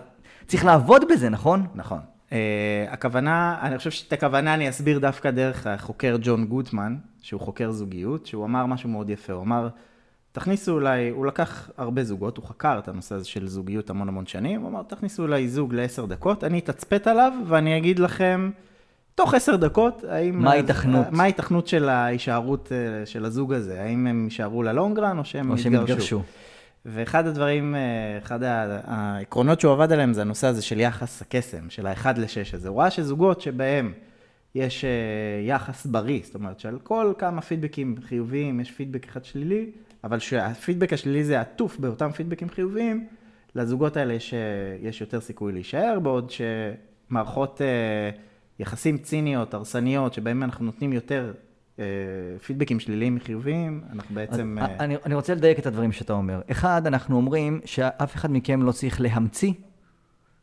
צריך 0.46 0.64
לעבוד 0.64 1.04
בזה, 1.12 1.28
נכון? 1.28 1.66
נכון. 1.74 1.98
Uh, 2.32 2.34
הכוונה, 2.90 3.58
אני 3.62 3.78
חושב 3.78 3.90
שאת 3.90 4.12
הכוונה 4.12 4.54
אני 4.54 4.68
אסביר 4.68 4.98
דווקא 4.98 5.30
דרך 5.30 5.66
החוקר 5.66 6.16
ג'ון 6.22 6.46
גוטמן, 6.46 6.96
שהוא 7.22 7.40
חוקר 7.40 7.70
זוגיות, 7.70 8.26
שהוא 8.26 8.44
אמר 8.44 8.66
משהו 8.66 8.88
מאוד 8.88 9.10
יפה, 9.10 9.32
הוא 9.32 9.42
אמר, 9.42 9.68
תכניסו 10.32 10.72
אולי, 10.72 11.08
הוא 11.08 11.26
לקח 11.26 11.70
הרבה 11.76 12.04
זוגות, 12.04 12.36
הוא 12.36 12.44
חקר 12.46 12.78
את 12.78 12.88
הנושא 12.88 13.14
הזה 13.14 13.24
של 13.24 13.48
זוגיות 13.48 13.90
המון 13.90 14.08
המון 14.08 14.26
שנים, 14.26 14.60
הוא 14.60 14.70
אמר, 14.70 14.82
תכניסו 14.82 15.22
אולי 15.22 15.48
זוג 15.48 15.74
לעשר 15.74 16.04
דקות, 16.04 16.44
אני 16.44 16.58
אתצפת 16.58 17.06
עליו 17.06 17.32
ואני 17.46 17.78
אגיד 17.78 17.98
לכם, 17.98 18.50
תוך 19.14 19.34
עשר 19.34 19.56
דקות, 19.56 20.04
האם... 20.08 20.42
מה 20.42 20.50
ההיתכנות? 20.50 21.06
מה 21.10 21.22
ההיתכנות 21.22 21.66
של 21.66 21.88
ההישארות 21.88 22.72
אה, 22.72 23.06
של 23.06 23.24
הזוג 23.24 23.52
הזה? 23.52 23.82
האם 23.82 24.06
הם 24.06 24.24
יישארו 24.24 24.62
ללונגרן 24.62 25.18
או 25.18 25.24
שהם 25.24 25.50
או 25.50 25.58
שהם 25.58 25.74
יתגרשו. 25.74 26.22
ואחד 26.86 27.26
הדברים, 27.26 27.74
אה, 27.74 28.18
אחד 28.18 28.38
העקרונות 28.42 29.60
שהוא 29.60 29.72
עבד 29.72 29.92
עליהם 29.92 30.12
זה 30.12 30.20
הנושא 30.20 30.46
הזה 30.46 30.62
של 30.62 30.80
יחס 30.80 31.22
הקסם, 31.22 31.70
של 31.70 31.86
האחד 31.86 32.18
לשש 32.18 32.54
הזה. 32.54 32.68
הוא 32.68 32.80
ראה 32.80 32.90
שזוגות 32.90 33.40
שבהם 33.40 33.92
יש 34.54 34.84
אה, 34.84 34.90
יחס 35.46 35.86
בריא, 35.86 36.20
זאת 36.24 36.34
אומרת 36.34 36.60
שעל 36.60 36.78
כל 36.82 37.12
כמה 37.18 37.40
פידבקים 37.40 37.96
חיוביים 38.08 38.60
יש 38.60 38.70
פידבק 38.70 39.04
אחד 39.08 39.24
שלילי, 39.24 39.70
אבל 40.04 40.18
שהפידבק 40.18 40.92
השלילי 40.92 41.24
זה 41.24 41.40
עטוף 41.40 41.78
באותם 41.78 42.12
פידבקים 42.12 42.48
חיוביים, 42.48 43.06
לזוגות 43.54 43.96
האלה 43.96 44.14
יש, 44.14 44.34
אה, 44.34 44.38
יש 44.80 45.00
יותר 45.00 45.20
סיכוי 45.20 45.52
להישאר, 45.52 45.98
בעוד 46.02 46.32
שמערכות 47.10 47.60
יחסים 48.58 48.98
ציניות, 48.98 49.54
הרסניות, 49.54 50.14
שבהם 50.14 50.42
אנחנו 50.42 50.64
נותנים 50.64 50.92
יותר 50.92 51.32
פידבקים 52.46 52.80
שליליים 52.80 53.14
מחיוביים, 53.14 53.80
אנחנו 53.92 54.14
בעצם... 54.14 54.58
אה, 54.60 54.66
אני, 54.80 54.96
אני 55.06 55.14
רוצה 55.14 55.34
לדייק 55.34 55.58
את 55.58 55.66
הדברים 55.66 55.92
שאתה 55.92 56.12
אומר. 56.12 56.40
אחד, 56.50 56.86
אנחנו 56.86 57.16
אומרים 57.16 57.60
שאף 57.64 58.14
אחד 58.14 58.32
מכם 58.32 58.62
לא 58.62 58.72
צריך 58.72 59.00
להמציא, 59.00 59.52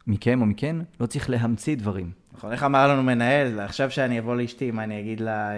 מכם 0.07 0.41
או 0.41 0.45
מכן, 0.45 0.75
לא 0.99 1.05
צריך 1.05 1.29
להמציא 1.29 1.75
דברים. 1.77 2.11
נכון, 2.33 2.51
איך 2.51 2.63
אמר 2.63 2.87
לנו 2.87 3.03
מנהל, 3.03 3.59
עכשיו 3.59 3.91
שאני 3.91 4.19
אבוא 4.19 4.35
לאשתי, 4.35 4.71
מה 4.71 4.83
אני 4.83 4.99
אגיד 4.99 5.19
לה, 5.19 5.49
אה, 5.49 5.55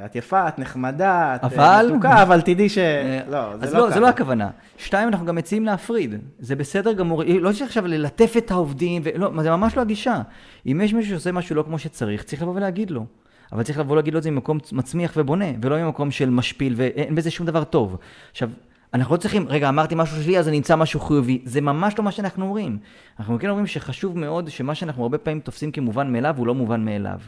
אה, 0.00 0.06
את 0.06 0.16
יפה, 0.16 0.48
את 0.48 0.58
נחמדה, 0.58 1.34
את 1.34 1.44
אה, 1.44 1.48
אבל- 1.48 1.86
מתוקה, 1.92 2.22
אבל 2.22 2.40
תדעי 2.40 2.68
ש... 2.68 2.78
אה, 2.78 3.20
לא, 3.30 3.56
זה 3.56 3.66
אז 3.66 3.74
לא 3.74 3.80
לא, 3.80 3.84
ככה. 3.86 3.94
זה 3.94 4.00
לא 4.00 4.08
הכוונה. 4.08 4.50
שתיים, 4.76 5.08
אנחנו 5.08 5.26
גם 5.26 5.34
מציעים 5.34 5.64
להפריד. 5.64 6.14
זה 6.38 6.56
בסדר 6.56 6.92
גמור, 6.92 7.22
לא 7.40 7.52
צריך 7.52 7.62
עכשיו 7.62 7.86
ללטף 7.86 8.34
את 8.38 8.50
העובדים, 8.50 9.02
ולא, 9.04 9.42
זה 9.42 9.50
ממש 9.50 9.76
לא 9.76 9.82
הגישה. 9.82 10.22
אם 10.66 10.80
יש 10.84 10.94
מישהו 10.94 11.10
שעושה 11.10 11.32
משהו 11.32 11.56
לא 11.56 11.62
כמו 11.62 11.78
שצריך, 11.78 12.22
צריך 12.22 12.42
לבוא 12.42 12.54
ולהגיד 12.54 12.90
לו. 12.90 13.06
אבל 13.52 13.62
צריך 13.62 13.78
לבוא 13.78 13.96
להגיד 13.96 14.12
לו 14.14 14.18
את 14.18 14.22
זה 14.22 14.30
ממקום 14.30 14.58
מצמיח 14.72 15.12
ובונה, 15.16 15.44
ולא 15.62 15.78
ממקום 15.78 16.10
של 16.10 16.30
משפיל, 16.30 16.74
ואין 16.76 17.14
בזה 17.14 17.30
שום 17.30 17.46
דבר 17.46 17.64
טוב. 17.64 17.96
עכשיו, 18.30 18.50
אנחנו 18.94 19.14
לא 19.14 19.20
צריכים, 19.20 19.48
רגע, 19.48 19.68
אמרתי 19.68 19.94
משהו 19.98 20.22
שלי, 20.22 20.38
אז 20.38 20.48
אני 20.48 20.56
אמצא 20.56 20.76
משהו 20.76 21.00
חיובי. 21.00 21.42
זה 21.44 21.60
ממש 21.60 21.98
לא 21.98 22.04
מה 22.04 22.12
שאנחנו 22.12 22.44
אומרים. 22.44 22.78
אנחנו 23.20 23.38
כן 23.38 23.48
אומרים 23.48 23.66
שחשוב 23.66 24.18
מאוד 24.18 24.50
שמה 24.50 24.74
שאנחנו 24.74 25.02
הרבה 25.02 25.18
פעמים 25.18 25.40
תופסים 25.40 25.72
כמובן 25.72 26.12
מאליו, 26.12 26.34
הוא 26.38 26.46
לא 26.46 26.54
מובן 26.54 26.84
מאליו. 26.84 27.18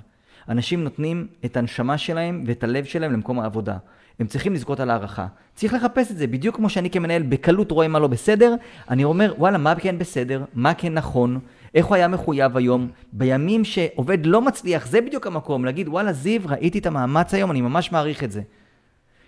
אנשים 0.49 0.85
נותנים 0.85 1.27
את 1.45 1.57
הנשמה 1.57 1.99
שלהם 1.99 2.45
ואת 2.47 2.65
הלב 2.65 2.85
שלהם 2.85 3.13
למקום 3.13 3.41
העבודה. 3.41 3.77
הם 4.21 4.27
צריכים 4.27 4.55
לזכות 4.55 4.81
על 4.81 4.91
הערכה. 4.91 5.27
צריך 5.55 5.75
לחפש 5.75 6.11
את 6.11 6.17
זה, 6.17 6.27
בדיוק 6.27 6.57
כמו 6.57 6.69
שאני 6.69 6.91
כמנהל 6.91 7.23
בקלות 7.23 7.71
רואה 7.71 7.89
מה 7.89 7.99
לא 7.99 8.07
בסדר, 8.07 8.55
אני 8.91 9.05
אומר, 9.05 9.35
וואלה, 9.39 9.59
מה 9.59 9.75
כן 9.75 9.99
בסדר, 9.99 10.45
מה 10.55 10.75
כן 10.75 10.95
נכון, 10.95 11.39
איך 11.75 11.87
הוא 11.87 11.95
היה 11.95 12.09
מחויב 12.09 12.57
היום, 12.57 12.89
בימים 13.13 13.65
שעובד 13.65 14.27
לא 14.27 14.43
מצליח, 14.43 14.87
זה 14.87 15.01
בדיוק 15.01 15.27
המקום, 15.27 15.65
להגיד, 15.65 15.89
וואלה, 15.89 16.13
זיו, 16.13 16.41
ראיתי 16.45 16.79
את 16.79 16.87
המאמץ 16.87 17.35
היום, 17.35 17.51
אני 17.51 17.61
ממש 17.61 17.93
מעריך 17.93 18.25
את 18.25 18.33
זה. 18.33 18.43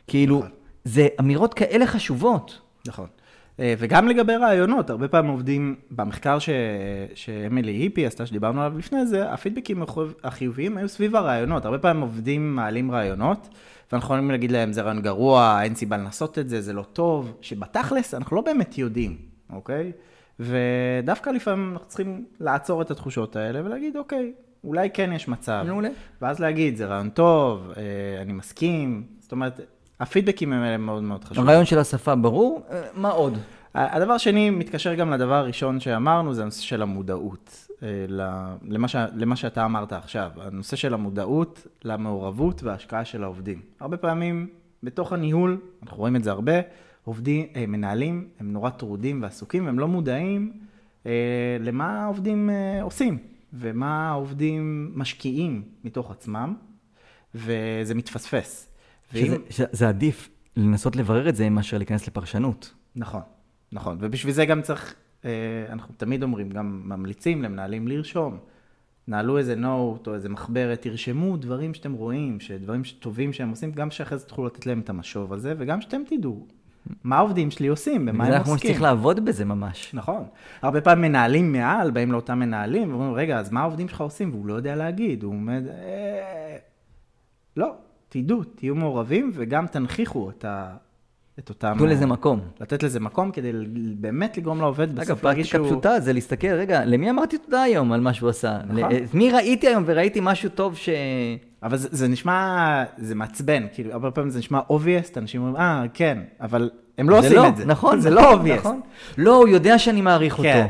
כאילו, 0.07 0.39
נכון. 0.39 0.51
זה 0.85 1.09
אמירות 1.21 1.55
כאלה 1.55 1.87
חשובות. 1.87 2.61
נכון. 2.87 3.07
אה, 3.61 3.75
וגם 3.79 4.09
לגבי 4.09 4.37
רעיונות, 4.37 4.91
הרבה 4.91 5.09
פעמים 5.09 5.31
עובדים, 5.31 5.75
במחקר 5.91 6.39
ש... 6.39 6.49
שאמילי 7.15 7.73
היפי 7.73 8.07
עשתה, 8.07 8.27
שדיברנו 8.27 8.63
עליו 8.63 8.79
לפני 8.79 9.07
זה, 9.07 9.33
הפידבקים 9.33 9.83
החיוב- 9.83 10.15
החיוביים 10.25 10.77
היו 10.77 10.89
סביב 10.89 11.17
הרעיונות. 11.17 11.65
הרבה 11.65 11.79
פעמים 11.79 12.03
עובדים 12.03 12.57
מעלים 12.57 12.91
רעיונות, 12.91 13.49
ואנחנו 13.93 14.07
יכולים 14.07 14.31
להגיד 14.31 14.53
להם, 14.53 14.73
זה 14.73 14.83
רעיון 14.83 15.03
גרוע, 15.03 15.61
אין 15.63 15.75
סיבה 15.75 15.97
לנסות 15.97 16.39
את 16.39 16.49
זה, 16.49 16.61
זה 16.61 16.73
לא 16.73 16.83
טוב, 16.83 17.37
שבתכלס 17.41 18.15
אנחנו 18.15 18.37
לא 18.37 18.43
באמת 18.43 18.79
יודעים, 18.79 19.17
אוקיי? 19.53 19.93
ודווקא 20.41 21.31
לפעמים 21.31 21.73
אנחנו 21.73 21.89
צריכים 21.89 22.25
לעצור 22.41 22.83
את 22.83 22.91
התחושות 22.91 23.37
האלה 23.37 23.65
ולהגיד, 23.65 23.97
אוקיי, 23.97 24.33
אולי 24.65 24.91
כן 24.91 25.13
יש 25.13 25.29
מצב. 25.29 25.65
מעולה. 25.67 25.89
ואז 26.23 26.41
להגיד, 26.41 26.77
זה 26.77 26.87
רעיון 26.87 27.11
טוב, 27.11 27.73
אה, 27.77 28.23
אני 28.23 28.33
מסכים, 28.33 29.07
זאת 29.21 29.33
אומרת, 29.33 29.61
הפידבקים 30.01 30.53
הם 30.53 30.65
אלה 30.65 30.77
מאוד 30.77 31.03
מאוד 31.03 31.25
חשובים. 31.25 31.49
הרעיון 31.49 31.65
של 31.65 31.79
השפה 31.79 32.15
ברור, 32.15 32.63
אה, 32.71 32.83
מה 32.95 33.11
עוד? 33.11 33.39
הדבר 33.75 34.13
השני 34.13 34.51
מתקשר 34.51 34.95
גם 34.95 35.13
לדבר 35.13 35.35
הראשון 35.35 35.81
שאמרנו, 35.81 36.35
זה 36.35 36.43
הנושא 36.43 36.63
של 36.63 36.83
המודעות, 36.83 37.67
אה, 37.83 37.89
למה, 38.63 38.89
ש... 38.89 38.97
למה 39.15 39.37
שאתה 39.37 39.65
אמרת 39.65 39.93
עכשיו, 39.93 40.31
הנושא 40.37 40.77
של 40.77 40.95
המודעות 40.95 41.67
למעורבות 41.85 42.63
וההשקעה 42.63 43.05
של 43.05 43.25
העובדים. 43.25 43.61
הרבה 43.81 43.97
פעמים 43.97 44.49
בתוך 44.83 45.13
הניהול, 45.13 45.61
אנחנו 45.83 45.97
רואים 45.99 46.17
את 46.17 46.25
זה 46.25 46.31
הרבה, 46.31 46.53
עובדים, 47.07 47.47
אה, 47.57 47.67
מנהלים, 47.67 48.29
הם 48.41 48.53
נורא 48.53 48.71
טרודים 48.71 49.23
ועסוקים, 49.23 49.69
הם 49.69 49.79
לא 49.79 49.89
מודעים 49.89 50.53
אה, 51.07 51.57
למה 51.61 52.03
העובדים 52.05 52.51
אה, 52.51 52.83
עושים, 52.83 53.19
ומה 53.53 54.09
העובדים 54.09 54.93
משקיעים 54.95 55.63
מתוך 55.85 56.11
עצמם, 56.11 56.55
וזה 57.35 57.95
מתפספס. 57.95 58.69
ואם- 59.13 59.27
שזה, 59.27 59.37
שזה 59.49 59.89
עדיף 59.89 60.29
לנסות 60.57 60.97
לברר 60.97 61.29
את 61.29 61.37
זה 61.37 61.51
מאשר 61.51 61.79
להיכנס 61.79 62.07
לפרשנות. 62.09 62.75
נכון, 62.97 63.21
נכון, 63.73 63.99
ובשביל 64.01 64.33
זה 64.33 64.47
גם 64.47 64.63
צריך, 64.63 64.95
אה, 65.25 65.31
אנחנו 65.69 65.95
תמיד 65.97 66.23
אומרים, 66.23 66.51
גם 66.51 66.83
ממליצים 66.85 67.43
למנהלים 67.43 67.89
לרשום. 67.89 68.39
נעלו 69.09 69.39
איזה 69.39 69.55
נוט 69.55 70.07
או 70.07 70.15
איזה 70.15 70.29
מחברת, 70.29 70.83
תרשמו 70.83 71.37
דברים 71.37 71.75
שאתם 71.75 71.93
רואים, 71.93 72.39
דברים 72.61 72.83
טובים 72.99 73.33
שהם 73.33 73.51
עושים, 73.51 73.73
גם 73.73 73.91
שאחרי 73.91 74.19
זה 74.19 74.25
תוכלו 74.25 74.47
לתת 74.47 74.67
להם 74.67 74.81
את 74.81 74.91
המשוב 74.91 75.33
הזה, 75.33 75.55
וגם 75.59 75.81
שאתם 75.81 76.03
תדעו 76.07 76.47
מה 77.05 77.17
העובדים 77.17 77.51
שלי 77.51 77.69
עושים, 77.69 78.07
במה 78.07 78.27
הם 78.27 78.33
עוסקים. 78.39 78.59
שצריך 78.59 78.83
לעבוד 78.83 79.25
בזה 79.25 79.45
ממש. 79.45 79.91
נכון. 79.95 80.25
הרבה 80.63 80.81
פעמים 80.81 81.03
מנהלים 81.03 81.53
מעל, 81.53 81.91
באים 81.91 82.13
לאותם 82.13 82.39
מנהלים, 82.39 82.91
ואומרים, 82.91 83.15
רגע, 83.15 83.39
אז 83.39 83.53
מה 83.53 83.61
העובדים 83.61 83.89
שלך 83.89 84.01
עושים? 84.01 84.31
והוא 84.31 84.47
לא 84.47 84.55
יודע 84.55 84.77
להגיד, 84.77 85.23
הוא 85.23 85.33
עומד, 85.33 85.63
אה... 85.69 86.57
לא, 87.57 87.75
תדעו, 88.09 88.45
תהיו 88.45 88.75
מעורבים, 88.75 89.31
וגם 89.35 89.67
תנכיחו 89.67 90.31
את, 90.31 90.45
ה... 90.45 90.77
את 91.39 91.49
אותם... 91.49 91.75
תנו 91.79 91.87
לזה 91.87 92.07
מקום. 92.07 92.41
לתת 92.61 92.83
לזה 92.83 93.01
מקום 93.01 93.31
כדי 93.31 93.53
באמת 93.97 94.37
לגרום 94.37 94.61
לעובד 94.61 94.91
אגב, 94.91 95.01
בסוף 95.01 95.25
להרגיש 95.25 95.53
פרקטיקה 95.53 95.69
שהוא... 95.69 95.81
פשוטה 95.81 96.01
זה 96.01 96.13
להסתכל, 96.13 96.49
רגע, 96.49 96.85
למי 96.85 97.11
אמרתי 97.11 97.39
תודה 97.39 97.63
היום 97.63 97.93
על 97.93 98.01
מה 98.01 98.15
שהוא 98.15 98.31
עשה? 98.31 98.59
נכון. 98.69 98.91
מי 99.15 99.31
ראיתי 99.31 99.69
היום 99.69 99.83
וראיתי 99.87 100.21
משהו 100.23 100.51
טוב 100.51 100.77
ש... 100.77 100.89
אבל 101.63 101.77
זה, 101.77 101.89
זה 101.93 102.09
נשמע, 102.09 102.85
זה 102.99 103.15
מעצבן, 103.15 103.67
כאילו, 103.73 103.93
הרבה 103.93 104.11
פעמים 104.11 104.31
זה 104.31 104.39
נשמע 104.39 104.61
obvious, 104.71 105.19
אנשים 105.19 105.41
אומרים, 105.41 105.57
אה, 105.57 105.85
כן, 105.95 106.19
אבל 106.41 106.71
הם 106.99 107.11
לא 107.11 107.19
עושים 107.19 107.45
את 107.49 107.57
זה. 107.57 107.65
נכון. 107.65 108.01
זה 108.01 108.11
לא 108.21 108.35
obvious. 108.35 108.59
נכון. 108.59 108.81
לא, 109.19 109.37
הוא 109.37 109.49
יודע 109.49 109.79
שאני 109.79 110.01
מעריך 110.01 110.35
כן. 110.35 110.67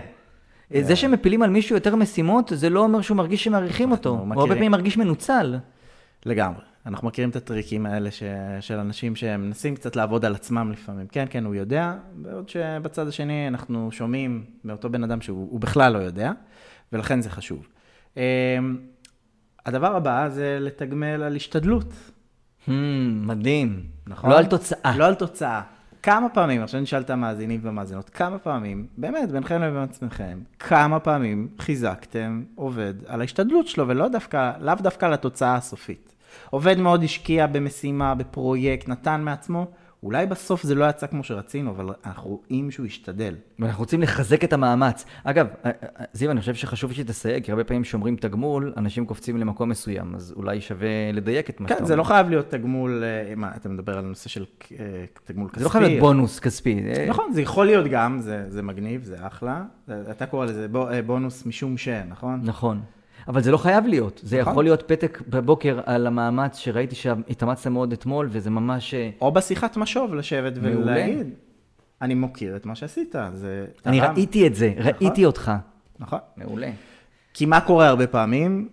אותו. 0.73 0.87
זה 0.87 0.97
שמפילים 0.97 1.43
על 1.43 1.51
מישהו 1.51 1.77
יותר 1.77 1.97
משימות, 1.97 2.53
זה 2.55 2.71
לא 2.71 2.81
אומר 2.81 3.01
שהוא 3.01 3.17
מרגיש 3.17 3.45
שמעריכים 3.45 3.91
אותו. 3.91 4.11
הוא 4.11 4.35
הרבה. 4.41 4.55
פעמים 4.55 4.73
מרגיש 4.73 4.97
מנוצל. 4.97 5.57
לגמרי. 6.27 6.63
אנחנו 6.87 7.09
מכירים 7.09 7.31
את 7.31 7.37
הטריקים 7.37 7.87
האלה 7.87 8.11
ש... 8.11 8.23
של 8.61 8.79
אנשים 8.79 9.17
שמנסים 9.17 9.75
קצת 9.75 9.97
לעבוד 9.97 10.25
על 10.25 10.35
עצמם 10.35 10.73
לפעמים. 10.73 11.07
כן, 11.07 11.25
כן, 11.31 11.45
הוא 11.45 11.55
יודע, 11.55 11.95
בעוד 12.13 12.49
שבצד 12.49 13.09
השני 13.09 13.49
אנחנו 13.49 13.93
שומעים 13.93 14.45
מאותו 14.65 14.91
בן 14.91 15.05
אדם 15.05 15.21
שהוא 15.21 15.49
הוא 15.51 15.61
בכלל 15.61 15.93
לא 15.93 15.99
יודע, 15.99 16.33
ולכן 16.93 17.21
זה 17.21 17.31
חשוב. 17.31 17.69
הדבר 19.67 19.97
הבא 19.97 20.29
זה 20.29 20.59
לתגמל 20.61 21.23
על 21.23 21.37
השתדלות. 21.37 21.93
Hmm, 22.67 22.71
מדהים. 23.27 23.83
נכון? 24.07 24.31
לא 24.31 24.39
על 24.39 24.47
תוצאה. 24.47 24.97
לא 24.97 25.07
על 25.07 25.15
תוצאה. 25.15 25.63
כמה 26.03 26.29
פעמים, 26.29 26.63
עכשיו 26.63 26.81
נשאל 26.81 27.01
את 27.01 27.11
המאזינים 27.11 27.61
והמאזינות, 27.63 28.11
כמה 28.11 28.39
פעמים, 28.39 28.87
באמת, 28.97 29.33
ביניכם 29.33 29.63
לבין 29.63 29.83
עצמכם, 29.83 30.39
כמה 30.59 31.01
פעמים 31.01 31.49
חיזקתם 31.59 32.43
עובד 32.55 32.95
על 33.07 33.21
ההשתדלות 33.21 33.69
שלו, 33.69 33.89
ולא 33.89 34.09
דווקא, 34.09 34.53
לאו 34.61 34.75
דווקא 34.75 35.07
על 35.07 35.13
התוצאה 35.13 35.55
הסופית. 35.55 36.15
עובד 36.51 36.79
מאוד 36.79 37.03
השקיע 37.03 37.47
במשימה, 37.47 38.15
בפרויקט, 38.15 38.89
נתן 38.89 39.21
מעצמו, 39.21 39.67
אולי 40.03 40.27
בסוף 40.27 40.63
זה 40.63 40.75
לא 40.75 40.85
יצא 40.85 41.07
כמו 41.07 41.25
שרצינו, 41.25 41.71
אבל 41.71 41.87
אנחנו 42.07 42.31
רואים 42.31 42.71
שהוא 42.71 42.87
השתדל. 42.87 43.35
ואנחנו 43.59 43.81
רוצים 43.81 44.03
לחזק 44.03 44.45
את 44.45 44.53
המאמץ. 44.53 45.05
אגב, 45.25 45.47
אה, 45.65 45.71
אה, 45.83 46.05
זיו, 46.13 46.31
אני 46.31 46.41
חושב 46.41 46.55
שחשוב 46.55 46.93
שתסייג, 46.93 47.45
כי 47.45 47.51
הרבה 47.53 47.65
פעמים 47.65 47.83
כשאומרים 47.83 48.17
תגמול, 48.17 48.73
אנשים 48.77 49.07
קופצים 49.07 49.37
למקום 49.37 49.69
מסוים, 49.69 50.15
אז 50.15 50.35
אולי 50.37 50.61
שווה 50.61 50.89
לדייק 51.13 51.51
את 51.51 51.61
מה 51.61 51.69
שאתה 51.69 51.75
כן, 51.75 51.81
אומר. 51.81 51.89
זה 51.89 51.97
לא 51.97 52.03
חייב 52.03 52.29
להיות 52.31 52.51
תגמול, 52.51 53.05
אה, 53.05 53.35
מה, 53.37 53.51
אתה 53.57 53.69
מדבר 53.69 53.99
על 53.99 54.05
נושא 54.05 54.29
של 54.29 54.45
תגמול 55.25 55.49
כספי. 55.49 55.59
זה 55.61 55.65
לא 55.65 55.71
חייב 55.71 55.85
להיות 55.85 56.01
בונוס 56.01 56.41
כספי. 56.41 56.81
נכון, 57.09 57.33
זה 57.33 57.43
יכול 57.43 57.67
להיות 57.67 57.87
גם, 57.91 58.21
זה, 58.21 58.45
זה 58.49 58.63
מגניב, 58.63 59.05
זה 59.05 59.27
אחלה. 59.27 59.65
אתה 60.11 60.27
קורא 60.27 60.47
לזה 60.47 60.69
בו- 60.69 60.87
בונוס 61.07 61.47
משום 61.47 61.77
ש, 61.79 61.89
נכון? 61.89 62.41
נכון. 62.45 62.81
אבל 63.29 63.43
זה 63.43 63.51
לא 63.51 63.57
חייב 63.57 63.87
להיות. 63.87 64.21
זה 64.25 64.41
נכון. 64.41 64.53
יכול 64.53 64.65
להיות 64.65 64.83
פתק 64.87 65.23
בבוקר 65.29 65.81
על 65.85 66.07
המאמץ 66.07 66.59
שראיתי 66.59 66.95
שהתאמצת 66.95 67.67
מאוד 67.67 67.93
אתמול, 67.93 68.29
וזה 68.31 68.51
ממש... 68.51 68.95
אה, 68.95 69.11
או 69.21 69.33
בשיחת 69.33 69.77
משוב 69.77 70.15
לשבת. 70.15 70.53
ולהגיד, 70.63 71.31
אני 72.03 72.15
מוקיר 72.15 72.57
את 72.57 72.67
מה 72.67 72.75
שעשית, 72.75 73.15
זה... 73.35 73.67
אני 73.87 74.01
תרם." 74.01 74.15
ראיתי 74.15 74.47
את 74.47 74.55
זה, 74.55 74.73
ראיתי 74.79 75.25
אותך. 75.25 75.53
נכון. 75.99 76.19
מעולה. 76.37 76.71
כי 77.35 77.47
מה 77.47 77.61
קורה 77.61 77.89
הרבה 77.89 78.07
פעמים? 78.07 78.69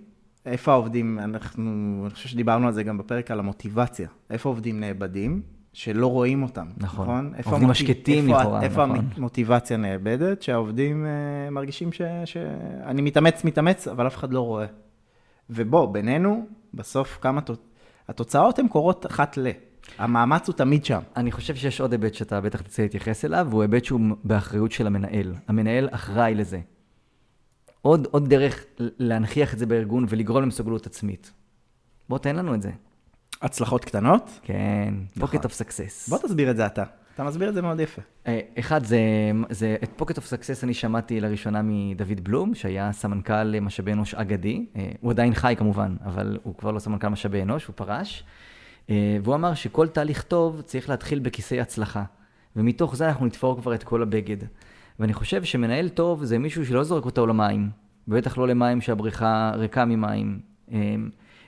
איפה 0.46 0.72
העובדים, 0.72 1.20
אנחנו, 1.20 2.02
אני 2.06 2.14
חושב 2.14 2.30
שדיברנו 2.30 2.68
על 2.68 2.74
זה 2.74 2.84
גם 2.84 2.98
בפרק 2.98 3.32
על 3.32 3.40
המוטיבציה. 3.40 4.08
איפה 4.30 4.50
עובדים 4.50 4.80
נאבדים, 4.80 5.42
שלא 5.74 6.08
רואים 6.08 6.44
אותם, 6.44 6.68
נכון. 6.78 7.06
נכון? 7.06 7.34
איפה 7.38 7.50
עובדים 7.50 7.70
המוטיב- 7.70 7.90
השקטים 7.90 8.28
איפה, 8.30 8.40
לכאורה, 8.42 8.62
איפה 8.64 8.86
נכון. 8.86 9.06
המוטיבציה 9.16 9.78
נאבדת, 9.78 10.42
שהעובדים 10.42 11.06
אה, 11.06 11.12
מרגישים 11.52 11.92
ש, 11.92 12.02
שאני 12.26 13.02
מתאמץ, 13.02 13.44
מתאמץ, 13.44 13.88
אבל 13.88 14.08
אף 14.08 14.16
אחד 14.18 14.34
לא 14.34 14.40
רואה. 14.42 14.66
ובוא, 15.50 15.94
בינינו, 15.94 16.46
בסוף 16.74 17.18
כמה, 17.22 17.42
תוצ- 17.42 17.58
התוצאות 18.10 18.60
הן 18.60 18.68
קורות 18.68 19.06
אחת 19.06 19.38
ל. 19.38 19.48
המאמץ 19.98 20.48
הוא 20.48 20.56
תמיד 20.56 20.86
שם. 20.86 21.00
אני 21.18 21.32
חושב 21.32 21.56
שיש 21.56 21.82
עוד 21.82 21.92
היבט 21.92 22.14
שאתה 22.14 22.42
בטח 22.42 22.62
תרצה 22.62 22.82
להתייחס 22.84 23.26
אליו, 23.26 23.48
והוא 23.50 23.62
היבט 23.62 23.86
שהוא 23.86 24.00
באחריות 24.24 24.72
של 24.72 24.88
המנהל. 24.88 25.34
המנהל 25.48 25.90
אחראי 25.92 26.36
לזה. 26.36 26.60
עוד, 27.82 28.08
עוד 28.12 28.30
דרך 28.30 28.66
להנכיח 28.80 29.54
את 29.54 29.60
זה 29.60 29.66
בארגון 29.66 30.06
ולגרום 30.10 30.44
למסוגלות 30.44 30.86
עצמית. 30.86 31.32
בוא 32.10 32.18
תן 32.18 32.36
לנו 32.36 32.56
את 32.56 32.62
זה. 32.62 32.72
הצלחות 33.44 33.86
קטנות? 33.86 34.40
כן, 34.44 34.94
pocket 35.20 35.44
of 35.44 35.52
success. 35.52 36.10
בוא 36.10 36.18
תסביר 36.18 36.52
את 36.52 36.58
זה 36.58 36.66
אתה. 36.66 36.84
אתה 37.16 37.24
מסביר 37.24 37.50
את 37.50 37.54
זה 37.54 37.62
מאוד 37.62 37.80
יפה. 37.80 38.02
אה, 38.28 38.40
אחד, 38.60 38.86
זה, 38.86 39.00
זה 39.50 39.76
את 39.84 40.02
pocket 40.02 40.14
of 40.14 40.22
success 40.22 40.64
אני 40.64 40.74
שמעתי 40.74 41.22
לראשונה 41.22 41.62
מדוד 41.64 42.24
בלום, 42.24 42.56
שהיה 42.56 42.92
סמנכ"ל 42.94 43.60
משאבי 43.60 43.94
אנוש 43.94 44.16
אגדי. 44.16 44.66
אה, 44.76 44.92
הוא 45.02 45.12
עדיין 45.12 45.34
חי 45.34 45.56
כמובן, 45.58 45.96
אבל 46.06 46.38
הוא 46.44 46.56
כבר 46.58 46.72
לא 46.72 46.80
סמנכ"ל 46.80 47.08
משאבי 47.08 47.42
אנוש, 47.42 47.66
הוא 47.66 47.74
פרש. 47.76 48.24
אה, 48.90 49.18
והוא 49.24 49.36
אמר 49.36 49.54
שכל 49.54 49.88
תהליך 49.88 50.22
טוב 50.24 50.62
צריך 50.62 50.90
להתחיל 50.90 51.20
בכיסי 51.20 51.62
הצלחה. 51.62 52.04
ומתוך 52.56 52.96
זה 52.96 53.08
אנחנו 53.08 53.26
נתפור 53.26 53.62
כבר 53.62 53.76
את 53.76 53.84
כל 53.84 54.02
הבגד. 54.02 54.38
ואני 55.00 55.14
חושב 55.14 55.44
שמנהל 55.44 55.90
טוב 55.90 56.24
זה 56.24 56.40
מישהו 56.40 56.66
שלא 56.66 56.84
זורק 56.84 57.06
אותו 57.06 57.28
למים, 57.28 57.70
ובטח 58.08 58.38
לא 58.38 58.48
למים 58.48 58.82
שהבריכה 58.82 59.52
ריקה 59.56 59.86
ממים, 59.86 60.40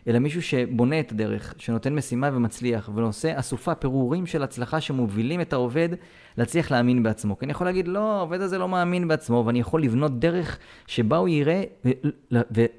אלא 0.08 0.20
מישהו 0.20 0.42
שבונה 0.42 1.00
את 1.00 1.12
הדרך, 1.12 1.54
שנותן 1.58 1.96
משימה 1.96 2.30
ומצליח, 2.34 2.90
ועושה 2.96 3.40
אסופה 3.40 3.76
פירורים 3.76 4.26
של 4.26 4.44
הצלחה 4.44 4.82
שמובילים 4.82 5.42
את 5.42 5.54
העובד 5.54 5.90
להצליח 6.38 6.72
להאמין 6.72 7.04
בעצמו. 7.04 7.40
כי 7.40 7.46
אני 7.46 7.52
יכול 7.52 7.68
להגיד, 7.68 7.88
לא, 7.88 8.18
העובד 8.18 8.42
הזה 8.42 8.58
לא 8.58 8.70
מאמין 8.70 9.08
בעצמו, 9.08 9.44
ואני 9.46 9.60
יכול 9.60 9.84
לבנות 9.84 10.20
דרך 10.20 10.58
שבה 10.88 11.18
הוא 11.18 11.30
יראה, 11.30 11.64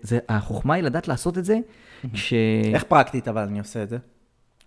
והחוכמה 0.02 0.74
היא 0.74 0.82
לדעת 0.82 1.08
לעשות 1.08 1.38
את 1.38 1.44
זה, 1.44 1.58
כש... 2.12 2.32
איך 2.74 2.84
פרקטית 2.84 3.28
אבל 3.28 3.42
אני 3.42 3.58
עושה 3.58 3.82
את 3.82 3.88
זה? 3.88 3.98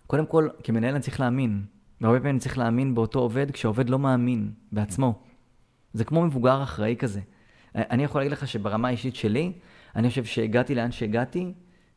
קודם 0.06 0.26
כל, 0.26 0.48
כמנהל 0.62 0.94
אני 0.94 1.02
צריך 1.02 1.20
להאמין. 1.20 1.62
והרבה 2.00 2.18
פעמים 2.18 2.34
אני 2.34 2.40
צריך 2.40 2.58
להאמין 2.58 2.94
באותו 2.94 3.18
עובד 3.18 3.50
כשהעובד 3.50 3.90
לא 3.90 3.98
מאמין 3.98 4.50
בעצמו. 4.72 5.14
זה 5.92 6.04
כמו 6.04 6.24
מבוגר 6.24 6.62
אחראי 6.62 6.96
כזה. 6.98 7.20
אני 7.74 8.04
יכול 8.04 8.20
להגיד 8.20 8.32
לך 8.32 8.48
שברמה 8.48 8.88
האישית 8.88 9.16
שלי, 9.16 9.52
אני 9.96 10.08
חושב 10.08 10.24
שהגעתי 10.24 10.74
לאן 10.74 10.92
שהגעתי, 10.92 11.52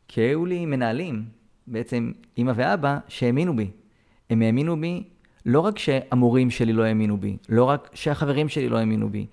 כי 0.08 0.20
היו 0.20 0.46
לי 0.46 0.66
מנהלים, 0.66 1.24
בעצם 1.66 2.12
אימא 2.38 2.52
ואבא, 2.56 2.98
שהאמינו 3.08 3.56
בי. 3.56 3.70
הם 4.30 4.42
האמינו 4.42 4.80
בי 4.80 5.02
לא 5.46 5.60
רק 5.60 5.78
שהמורים 5.78 6.50
שלי 6.50 6.72
לא 6.72 6.82
האמינו 6.82 7.16
בי, 7.16 7.36
לא 7.48 7.64
רק 7.64 7.90
שהחברים 7.94 8.48
שלי 8.48 8.68
לא 8.68 8.78
האמינו 8.78 9.08
בי, 9.10 9.26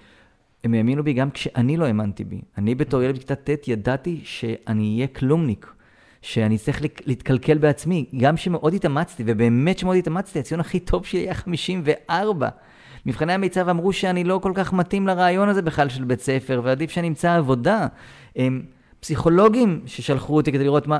הם 0.63 0.73
האמינו 0.73 1.03
בי 1.03 1.13
גם 1.13 1.31
כשאני 1.31 1.77
לא 1.77 1.85
האמנתי 1.85 2.23
בי. 2.23 2.41
אני 2.57 2.75
בתור 2.75 3.03
ילד 3.03 3.15
בכיתה 3.15 3.35
ט' 3.35 3.67
ידעתי 3.67 4.21
שאני 4.23 4.95
אהיה 4.95 5.07
כלומניק. 5.07 5.73
שאני 6.21 6.57
צריך 6.57 6.81
לק- 6.81 7.01
להתקלקל 7.07 7.57
בעצמי, 7.57 8.05
גם 8.17 8.37
שמאוד 8.37 8.73
התאמצתי, 8.73 9.23
ובאמת 9.25 9.77
שמאוד 9.79 9.97
התאמצתי, 9.97 10.39
הציון 10.39 10.59
הכי 10.59 10.79
טוב 10.79 11.05
שלי 11.05 11.19
היה 11.19 11.33
54. 11.33 12.49
מבחני 13.05 13.33
המיצ"ב 13.33 13.69
אמרו 13.69 13.93
שאני 13.93 14.23
לא 14.23 14.39
כל 14.43 14.51
כך 14.55 14.73
מתאים 14.73 15.07
לרעיון 15.07 15.49
הזה 15.49 15.61
בכלל 15.61 15.89
של 15.89 16.03
בית 16.03 16.21
ספר, 16.21 16.61
ועדיף 16.63 16.91
שאני 16.91 17.07
אמצא 17.07 17.35
עבודה. 17.37 17.87
הם 18.35 18.61
פסיכולוגים 19.01 19.81
ששלחו 19.85 20.35
אותי 20.35 20.51
כדי 20.51 20.63
לראות 20.63 20.87
מה... 20.87 20.99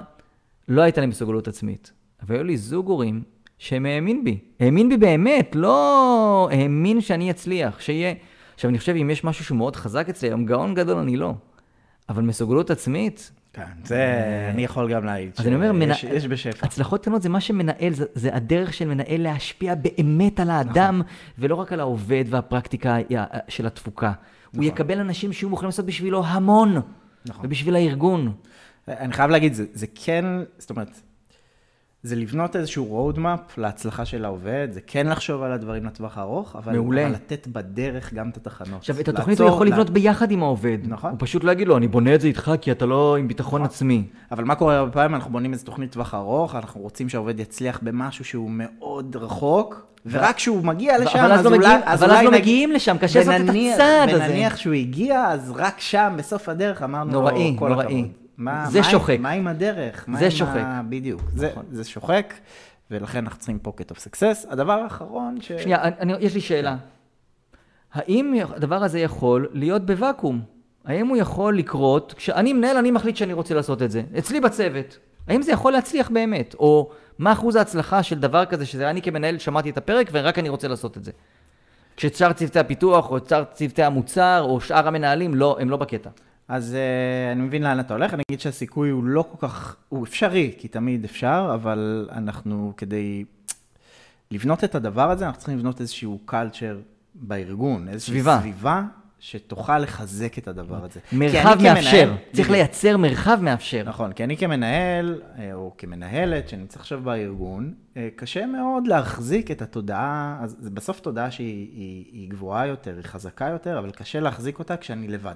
לא 0.68 0.82
הייתה 0.82 1.02
לי 1.02 1.08
מסוגלות 1.08 1.48
עצמית. 1.48 1.92
אבל 2.24 2.36
היו 2.36 2.44
לי 2.44 2.58
זוג 2.58 2.88
הורים 2.88 3.24
שהם 3.58 3.86
האמין 3.86 4.24
בי. 4.24 4.38
האמין 4.60 4.90
בי 4.90 4.98
באמת, 4.98 5.52
לא 5.56 6.50
האמין 6.52 7.02
שאני 7.02 7.32
אצליח, 7.32 7.80
שיהיה... 7.82 8.14
עכשיו, 8.54 8.70
אני 8.70 8.80
חושב, 8.80 8.96
אם 8.96 9.10
יש 9.10 9.24
משהו 9.24 9.46
שהוא 9.46 9.58
מאוד 9.58 9.76
חזק 9.76 10.10
אצלי, 10.10 10.30
היום 10.30 10.46
גאון 10.46 10.74
גדול 10.74 10.98
אני 10.98 11.18
לא. 11.18 11.34
אבל 12.10 12.24
מסוגלות 12.24 12.72
עצמית, 12.72 13.32
כן, 13.54 13.64
זה 13.84 14.06
אני 14.54 14.64
יכול 14.64 14.94
גם 14.94 15.06
להעיד. 15.06 15.32
אז 15.38 15.48
אני 15.48 15.56
אומר, 15.56 15.72
מנ... 15.72 15.92
יש 15.92 16.28
בשפע. 16.28 16.66
הצלחות 16.66 17.02
קטנות 17.02 17.22
זה 17.22 17.30
מה 17.30 17.42
שמנהל, 17.42 17.94
זה, 17.94 18.06
זה 18.16 18.36
הדרך 18.36 18.74
של 18.74 18.88
מנהל 18.88 19.22
להשפיע 19.22 19.76
באמת 19.76 20.40
על 20.40 20.50
האדם, 20.50 21.00
נכון. 21.00 21.14
ולא 21.40 21.56
רק 21.56 21.74
על 21.74 21.80
העובד 21.80 22.26
והפרקטיקה 22.30 22.98
של 23.48 23.66
התפוקה. 23.66 24.08
הוא 24.08 24.52
נכון. 24.52 24.64
יקבל 24.64 25.00
אנשים 25.00 25.34
שיהיו 25.34 25.50
מוכנים 25.50 25.68
לעשות 25.68 25.86
בשבילו 25.86 26.26
המון, 26.26 26.82
נכון. 27.26 27.46
ובשביל 27.46 27.76
הארגון. 27.76 28.34
אני 28.88 29.14
חייב 29.14 29.32
להגיד, 29.32 29.54
זה, 29.54 29.66
זה 29.74 29.86
כן, 29.96 30.26
זאת 30.58 30.70
אומרת, 30.70 31.02
זה 32.04 32.16
לבנות 32.16 32.56
איזשהו 32.56 33.14
roadmap 33.16 33.22
להצלחה 33.58 34.06
של 34.06 34.26
העובד, 34.26 34.68
זה 34.72 34.80
כן 34.88 35.08
לחשוב 35.08 35.42
על 35.44 35.52
הדברים 35.52 35.86
לטווח 35.86 36.18
הארוך, 36.18 36.56
אבל, 36.56 36.74
מעולה. 36.76 37.04
אבל 37.06 37.12
לתת 37.14 37.48
בדרך 37.48 38.14
גם 38.14 38.30
את 38.30 38.38
התחנות. 38.38 38.80
עכשיו, 38.80 39.00
את 39.00 39.08
התוכנית 39.08 39.28
לעצור, 39.40 39.48
הוא 39.48 39.56
יכול 39.56 39.68
לה- 39.68 39.72
לבנות 39.72 39.90
ביחד 39.90 40.32
עם 40.32 40.44
העובד. 40.44 40.78
נכון. 40.84 41.10
הוא 41.12 41.18
פשוט 41.22 41.44
לא 41.44 41.52
יגיד 41.52 41.68
לו, 41.68 41.78
אני 41.78 41.88
בונה 41.88 42.16
את 42.16 42.22
זה 42.22 42.28
איתך 42.28 42.52
כי 42.62 42.72
אתה 42.72 42.86
לא 42.86 43.18
עם 43.18 43.28
ביטחון 43.28 43.64
עצמי. 43.64 44.04
אבל 44.32 44.44
מה 44.44 44.56
קורה 44.56 44.78
הרבה 44.78 44.92
פעמים? 44.92 45.16
אנחנו 45.16 45.32
בונים 45.32 45.54
איזו 45.54 45.66
תוכנית 45.66 45.92
טווח 45.92 46.14
ארוך, 46.14 46.56
אנחנו 46.56 46.82
רוצים 46.82 47.10
שהעובד 47.10 47.40
יצליח 47.40 47.80
במשהו 47.84 48.26
שהוא 48.26 48.50
מאוד 48.54 49.16
רחוק, 49.16 49.86
ורק 50.06 50.36
כשהוא 50.36 50.64
מגיע 50.66 50.98
לשם, 50.98 51.20
אבל 51.20 51.32
אז 51.32 51.46
לא 51.46 51.50
אולי- 51.50 51.58
מגיעים- 51.60 51.80
אבל 51.84 51.92
אז 51.94 52.04
אולי 52.04 52.14
לא 52.26 52.32
נגיד- 52.32 52.42
מגיעים 52.42 52.72
לשם, 52.72 52.98
קשה 52.98 53.20
לעשות 53.20 53.34
את 53.36 53.56
הצעד 53.74 54.10
הזה. 54.10 54.24
ונניח 54.26 54.58
שהוא 54.58 54.74
הגיע, 54.74 55.26
אז 55.28 55.52
רק 55.56 55.80
שם, 55.80 56.14
בסוף 56.18 56.50
הדרך, 56.50 56.82
אמרנו 56.84 57.12
נוראי, 57.12 57.52
לו, 57.52 57.58
כל 57.60 57.70
נוראי. 57.70 57.86
הכבוד. 57.86 58.21
מה- 58.38 58.66
זה 58.70 58.80
מה 58.80 58.86
שוחק. 58.86 59.18
מה 59.20 59.30
עם 59.30 59.48
הדרך? 59.48 60.06
מה 60.10 60.20
זה 60.20 60.26
עם 60.26 60.32
שוחק. 60.32 60.62
ה- 60.66 60.82
בדיוק. 60.90 61.22
זה- 61.36 61.52
זה 61.72 61.84
שוחק, 61.84 62.34
ולכן 62.92 63.18
אנחנו 63.24 63.40
צריכים 63.40 63.60
pocket 63.68 63.96
of 63.96 63.98
success. 64.00 64.52
הדבר 64.52 64.72
האחרון 64.74 65.42
ש... 65.42 65.52
שנייה, 65.52 65.82
אני, 65.84 65.96
אני- 66.00 66.14
יש 66.20 66.34
לי 66.34 66.42
שאלה. 66.42 66.76
האם 67.94 68.34
הדבר 68.56 68.84
הזה 68.84 69.00
יכול 69.00 69.50
להיות 69.54 69.86
בוואקום? 69.86 70.42
האם 70.86 71.08
הוא 71.08 71.18
יכול 71.18 71.58
לקרות, 71.58 72.14
כשאני 72.18 72.54
מנהל, 72.54 72.78
אני 72.78 72.92
מחליט 72.92 73.16
שאני 73.16 73.34
רוצה 73.34 73.54
לעשות 73.56 73.82
את 73.82 73.92
זה. 73.92 74.04
אצלי 74.18 74.40
בצוות. 74.40 74.98
האם 75.28 75.42
זה 75.42 75.52
יכול 75.52 75.72
להצליח 75.72 76.10
באמת? 76.10 76.54
או 76.54 76.90
מה 77.20 77.32
אחוז 77.32 77.56
ההצלחה 77.56 78.04
של 78.04 78.20
דבר 78.20 78.46
כזה, 78.46 78.66
שזה 78.66 78.90
אני 78.90 79.02
כמנהל 79.02 79.38
שמעתי 79.38 79.70
את 79.70 79.78
הפרק 79.78 80.10
ורק 80.12 80.40
אני 80.40 80.50
רוצה 80.50 80.68
לעשות 80.68 80.98
את 80.98 81.04
זה. 81.04 81.12
כששאר 81.98 82.34
צוותי 82.34 82.60
הפיתוח, 82.60 83.12
או 83.12 83.18
שאר 83.30 83.44
צוותי 83.54 83.84
המוצר, 83.84 84.42
או 84.50 84.62
שאר 84.62 84.88
המנהלים, 84.88 85.36
לא, 85.36 85.58
הם 85.60 85.70
לא 85.70 85.78
בקטע. 85.78 86.10
אז 86.52 86.76
uh, 86.76 87.32
אני 87.32 87.42
מבין 87.42 87.64
לאן 87.64 87.80
אתה 87.80 87.94
הולך, 87.94 88.14
אני 88.14 88.24
אגיד 88.30 88.40
שהסיכוי 88.40 88.90
הוא 88.90 89.04
לא 89.04 89.26
כל 89.32 89.48
כך, 89.48 89.76
הוא 89.90 90.04
אפשרי, 90.04 90.54
כי 90.58 90.68
תמיד 90.68 91.04
אפשר, 91.04 91.52
אבל 91.54 92.10
אנחנו 92.12 92.74
כדי 92.78 93.26
לבנות 94.32 94.64
את 94.64 94.76
הדבר 94.76 95.12
הזה, 95.12 95.26
אנחנו 95.26 95.40
צריכים 95.40 95.58
לבנות 95.58 95.82
איזשהו 95.82 96.20
קלצ'ר 96.26 96.80
בארגון, 97.16 97.88
איזושהי 97.90 98.14
סביבה. 98.14 98.40
סביבה 98.42 98.84
שתוכל 99.20 99.80
לחזק 99.80 100.38
את 100.38 100.48
הדבר 100.48 100.86
הזה. 100.86 101.00
מרחב 101.14 101.58
מאפשר, 101.62 102.06
כמנהל, 102.06 102.10
צריך 102.10 102.34
בדיוק. 102.34 102.50
לייצר 102.50 102.98
מרחב 102.98 103.40
מאפשר. 103.42 103.84
נכון, 103.86 104.14
כי 104.14 104.24
אני 104.24 104.38
כמנהל, 104.38 105.22
אה, 105.40 105.54
או 105.54 105.74
כמנהלת, 105.78 106.50
שנמצא 106.50 106.80
עכשיו 106.80 107.02
בארגון, 107.02 107.74
אה, 107.98 108.10
קשה 108.16 108.46
מאוד 108.46 108.88
להחזיק 108.88 109.52
את 109.52 109.62
התודעה, 109.62 110.38
אז 110.42 110.70
בסוף 110.74 111.00
תודעה 111.00 111.32
שהיא 111.32 111.70
היא, 111.76 112.06
היא 112.12 112.30
גבוהה 112.30 112.68
יותר, 112.68 112.96
היא 112.96 113.04
חזקה 113.04 113.46
יותר, 113.46 113.80
אבל 113.80 113.92
קשה 113.92 114.20
להחזיק 114.20 114.60
אותה 114.60 114.78
כשאני 114.78 115.08
לבד. 115.08 115.36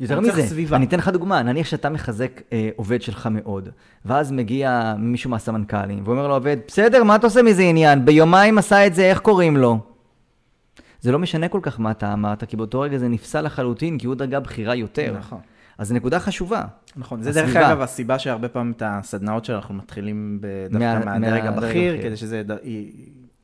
יותר 0.00 0.20
מזה, 0.20 0.42
סביבה. 0.42 0.76
אני 0.76 0.86
אתן 0.86 0.98
לך 0.98 1.08
דוגמה, 1.08 1.42
נניח 1.42 1.66
שאתה 1.66 1.90
מחזק 1.90 2.40
אה, 2.52 2.68
עובד 2.76 3.02
שלך 3.02 3.28
מאוד, 3.32 3.68
ואז 4.04 4.32
מגיע 4.32 4.94
מישהו 4.98 5.30
מהסמנכ"לים, 5.30 6.02
ואומר 6.04 6.28
לו 6.28 6.34
עובד, 6.34 6.56
בסדר, 6.66 7.04
מה 7.04 7.16
אתה 7.16 7.26
עושה 7.26 7.42
מזה 7.42 7.62
עניין? 7.62 8.04
ביומיים 8.04 8.58
עשה 8.58 8.86
את 8.86 8.94
זה, 8.94 9.04
איך 9.04 9.18
קוראים 9.18 9.56
לו? 9.56 9.78
זה 11.00 11.12
לא 11.12 11.18
משנה 11.18 11.48
כל 11.48 11.60
כך 11.62 11.80
מה 11.80 11.90
אתה 11.90 12.12
אמרת, 12.12 12.44
כי 12.44 12.56
באותו 12.56 12.80
רגע 12.80 12.98
זה 12.98 13.08
נפסל 13.08 13.40
לחלוטין, 13.40 13.98
כי 13.98 14.06
הוא 14.06 14.14
דרגה 14.14 14.40
בכירה 14.40 14.74
יותר. 14.74 15.14
נכון. 15.18 15.38
אז 15.78 15.88
זו 15.88 15.94
נקודה 15.94 16.20
חשובה. 16.20 16.64
נכון, 16.96 17.22
זה 17.22 17.32
דרך 17.32 17.56
אגב 17.56 17.80
הסיבה 17.80 18.18
שהרבה 18.18 18.48
פעמים 18.48 18.72
את 18.72 18.82
הסדנאות 18.86 19.44
שאנחנו 19.44 19.74
מתחילים 19.74 20.40
דווקא 20.70 21.00
מהדרג 21.04 21.46
הבכיר, 21.46 22.02
כדי 22.02 22.16
שזה... 22.16 22.42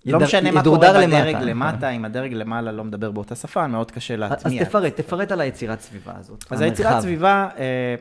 לא 0.06 0.20
משנה 0.20 0.50
מה 0.50 0.62
קורה 0.64 1.06
בדרג 1.06 1.36
למטה, 1.42 1.90
אם 1.90 2.04
הדרג 2.04 2.32
למעלה 2.32 2.72
לא 2.72 2.84
מדבר 2.84 3.10
באותה 3.10 3.34
שפה, 3.34 3.66
מאוד 3.66 3.90
קשה 3.90 4.16
להטמיע. 4.16 4.62
אז 4.62 4.68
תפרט, 4.68 4.96
תפרט 4.96 5.32
על 5.32 5.40
היצירת 5.40 5.80
סביבה 5.80 6.12
הזאת. 6.18 6.44
אז 6.50 6.60
היצירת 6.60 7.02
סביבה, 7.02 7.48
אה, 7.58 7.94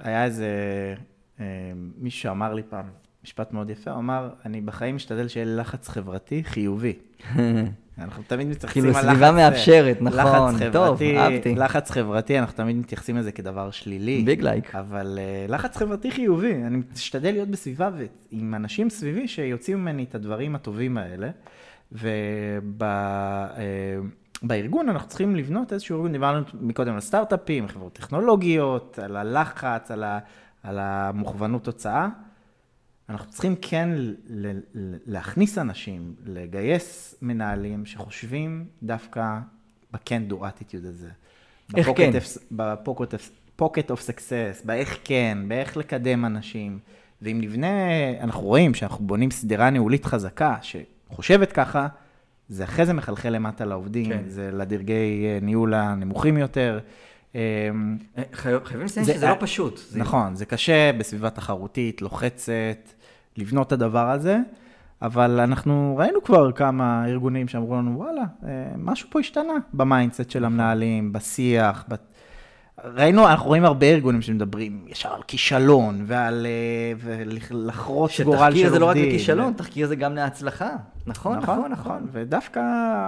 היה 0.00 0.24
איזה 0.24 0.46
אה, 1.40 1.44
מישהו 1.98 2.20
שאמר 2.20 2.54
לי 2.54 2.62
פעם, 2.62 2.84
משפט 3.24 3.52
מאוד 3.52 3.70
יפה, 3.70 3.90
הוא 3.90 3.98
אמר, 3.98 4.30
אני 4.46 4.60
בחיים 4.60 4.96
משתדל 4.96 5.28
שיהיה 5.28 5.46
לחץ 5.46 5.88
חברתי 5.88 6.44
חיובי. 6.44 6.92
אנחנו 7.98 8.22
תמיד 8.26 8.48
מתייחסים 8.48 8.82
כאילו, 8.82 8.98
על 8.98 9.04
לחץ... 9.04 9.04
כאילו 9.04 9.26
סביבה 9.26 9.32
מאפשרת, 9.32 10.02
נכון, 10.02 10.54
לחץ 10.54 10.60
חברתי, 10.60 10.72
טוב, 10.72 11.02
אהבתי. 11.02 11.54
לחץ 11.54 11.90
חברתי, 11.90 12.38
אנחנו 12.38 12.56
תמיד 12.56 12.76
מתייחסים 12.76 13.16
לזה 13.16 13.32
כדבר 13.32 13.70
שלילי. 13.70 14.22
ביג 14.22 14.42
לייק. 14.42 14.74
אבל 14.74 15.18
uh, 15.18 15.52
לחץ 15.52 15.76
חברתי 15.76 16.10
חיובי, 16.10 16.54
אני 16.54 16.78
משתדל 16.92 17.32
להיות 17.32 17.48
בסביבה 17.48 17.90
עם 18.30 18.54
אנשים 18.54 18.90
סביבי 18.90 19.28
שיוצאים 19.28 19.78
ממני 19.78 20.04
את 20.04 20.14
הדברים 20.14 20.54
הטובים 20.54 20.98
האלה, 20.98 21.30
ובארגון 21.92 22.78
uh, 24.88 24.90
אנחנו 24.90 25.08
צריכים 25.08 25.36
לבנות 25.36 25.72
איזשהו 25.72 25.96
ארגון, 25.96 26.12
דיברנו 26.12 26.44
מקודם 26.60 26.94
על 26.94 27.00
סטארט-אפים, 27.00 27.68
חברות 27.68 27.92
טכנולוגיות, 27.92 28.98
על 28.98 29.16
הלחץ, 29.16 29.90
על, 29.90 30.04
ה, 30.04 30.18
על 30.62 30.78
המוכוונות 30.78 31.64
תוצאה. 31.64 32.08
אנחנו 33.10 33.30
צריכים 33.30 33.56
כן 33.62 33.88
להכניס 35.06 35.58
אנשים, 35.58 36.14
לגייס 36.24 37.14
מנהלים 37.22 37.86
שחושבים 37.86 38.64
דווקא 38.82 39.38
ב-can 39.92 40.32
do 40.32 40.34
attitude 40.34 40.88
הזה. 40.88 41.08
איך 41.76 41.88
כן? 41.96 42.10
ב-pocket 42.56 43.90
of 43.90 44.00
success, 44.08 44.64
באיך 44.66 44.98
כן, 45.04 45.38
באיך 45.48 45.76
לקדם 45.76 46.24
אנשים. 46.24 46.78
ואם 47.22 47.40
נבנה, 47.40 47.68
אנחנו 48.20 48.42
רואים 48.42 48.74
שאנחנו 48.74 49.06
בונים 49.06 49.30
סדרה 49.30 49.70
ניהולית 49.70 50.04
חזקה, 50.04 50.56
שחושבת 50.62 51.52
ככה, 51.52 51.88
זה 52.48 52.64
אחרי 52.64 52.86
זה 52.86 52.92
מחלחל 52.92 53.28
למטה 53.28 53.64
לעובדים, 53.64 54.08
כן. 54.08 54.22
זה 54.26 54.50
לדרגי 54.52 55.24
אה, 55.26 55.38
ניהול 55.42 55.74
הנמוכים 55.74 56.36
יותר. 56.36 56.80
אה, 57.34 57.40
חייבים 58.32 58.86
לציין 58.86 59.06
שזה 59.06 59.28
לא 59.28 59.36
פשוט. 59.40 59.80
נכון, 59.94 60.34
זה 60.34 60.46
קשה 60.46 60.92
בסביבה 60.92 61.30
תחרותית, 61.30 62.02
לוחצת. 62.02 62.99
לבנות 63.36 63.66
את 63.66 63.72
הדבר 63.72 64.10
הזה, 64.10 64.38
אבל 65.02 65.40
אנחנו 65.40 65.96
ראינו 65.98 66.22
כבר 66.22 66.52
כמה 66.52 67.06
ארגונים 67.06 67.48
שאמרו 67.48 67.76
לנו, 67.76 67.98
וואלה, 67.98 68.24
אה, 68.44 68.48
משהו 68.78 69.08
פה 69.10 69.20
השתנה 69.20 69.52
ב 69.74 69.81
mindset 69.81 70.30
של 70.30 70.44
המנהלים, 70.44 71.12
בשיח. 71.12 71.84
ב... 71.88 71.94
ראינו, 72.84 73.28
אנחנו 73.28 73.46
רואים 73.46 73.64
הרבה 73.64 73.86
ארגונים 73.86 74.22
שמדברים 74.22 74.84
ישר 74.88 75.14
על 75.14 75.22
כישלון 75.22 76.04
ועל 76.06 76.46
אה, 76.46 77.22
לחרוץ 77.50 78.20
גורל 78.20 78.38
של 78.38 78.42
עובדים. 78.42 78.52
שתחקיר 78.52 78.70
זה 78.70 78.78
לא 78.78 78.86
רק 78.86 78.96
לכישלון, 78.96 79.52
תחקיר 79.52 79.86
זה 79.86 79.96
גם 79.96 80.14
להצלחה. 80.14 80.70
נכון, 81.06 81.38
נכון, 81.38 81.58
נכון. 81.58 81.72
נכון. 81.72 82.06
ודווקא 82.12 82.60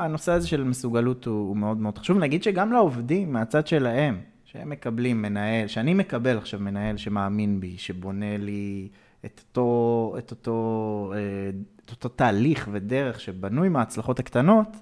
הנושא 0.04 0.32
הזה 0.32 0.48
של 0.48 0.64
מסוגלות 0.64 1.24
הוא, 1.24 1.48
הוא 1.48 1.56
מאוד 1.56 1.76
מאוד 1.76 1.98
חשוב. 1.98 2.18
נגיד 2.18 2.42
שגם 2.42 2.72
לעובדים 2.72 3.32
מהצד 3.32 3.66
שלהם, 3.66 4.20
שהם 4.44 4.70
מקבלים 4.70 5.22
מנהל, 5.22 5.66
שאני 5.66 5.94
מקבל 5.94 6.38
עכשיו 6.38 6.60
מנהל 6.60 6.96
שמאמין 6.96 7.60
בי, 7.60 7.74
שבונה 7.78 8.36
לי 8.38 8.88
את 9.26 9.40
אותו, 9.48 10.14
את 10.18 10.30
אותו, 10.30 11.12
אה, 11.14 11.50
את 11.84 11.90
אותו 11.90 12.08
תהליך 12.08 12.68
ודרך 12.72 13.20
שבנוי 13.20 13.68
מההצלחות 13.68 14.18
הקטנות, 14.18 14.76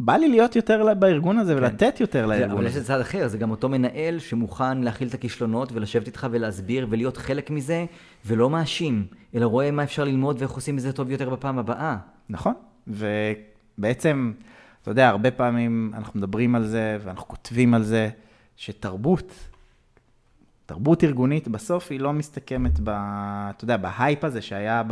בא 0.00 0.16
לי 0.16 0.28
להיות 0.28 0.56
יותר 0.56 0.94
בארגון 0.98 1.38
הזה 1.38 1.52
כן. 1.54 1.58
ולתת 1.58 2.00
יותר 2.00 2.26
לארגון 2.26 2.66
הזה. 2.66 2.68
אבל 2.68 2.80
יש 2.80 2.86
צד 2.86 3.00
אחר, 3.00 3.28
זה 3.28 3.38
גם 3.38 3.50
אותו 3.50 3.68
מנהל 3.68 4.18
שמוכן 4.18 4.78
להכיל 4.78 5.08
את 5.08 5.14
הכישלונות 5.14 5.72
ולשבת 5.72 6.06
איתך 6.06 6.26
ולהסביר 6.30 6.86
ולהיות 6.90 7.16
חלק 7.16 7.50
מזה, 7.50 7.84
ולא 8.26 8.50
מאשים, 8.50 9.06
אלא 9.34 9.46
רואה 9.46 9.70
מה 9.70 9.82
אפשר 9.82 10.04
ללמוד 10.04 10.36
ואיך 10.38 10.50
עושים 10.50 10.76
את 10.76 10.82
זה 10.82 10.92
טוב 10.92 11.10
יותר 11.10 11.30
בפעם 11.30 11.58
הבאה. 11.58 11.96
נכון, 12.28 12.54
ובעצם, 12.86 14.32
אתה 14.82 14.90
יודע, 14.90 15.08
הרבה 15.08 15.30
פעמים 15.30 15.92
אנחנו 15.94 16.18
מדברים 16.18 16.54
על 16.54 16.66
זה 16.66 16.98
ואנחנו 17.04 17.28
כותבים 17.28 17.74
על 17.74 17.82
זה, 17.82 18.10
שתרבות 18.56 19.49
תרבות 20.70 21.04
ארגונית 21.04 21.48
בסוף 21.48 21.90
היא 21.90 22.00
לא 22.00 22.12
מסתכמת 22.12 22.80
ב... 22.84 22.88
אתה 23.50 23.64
יודע, 23.64 23.76
בהייפ 23.76 24.24
הזה 24.24 24.42
שהיה 24.42 24.82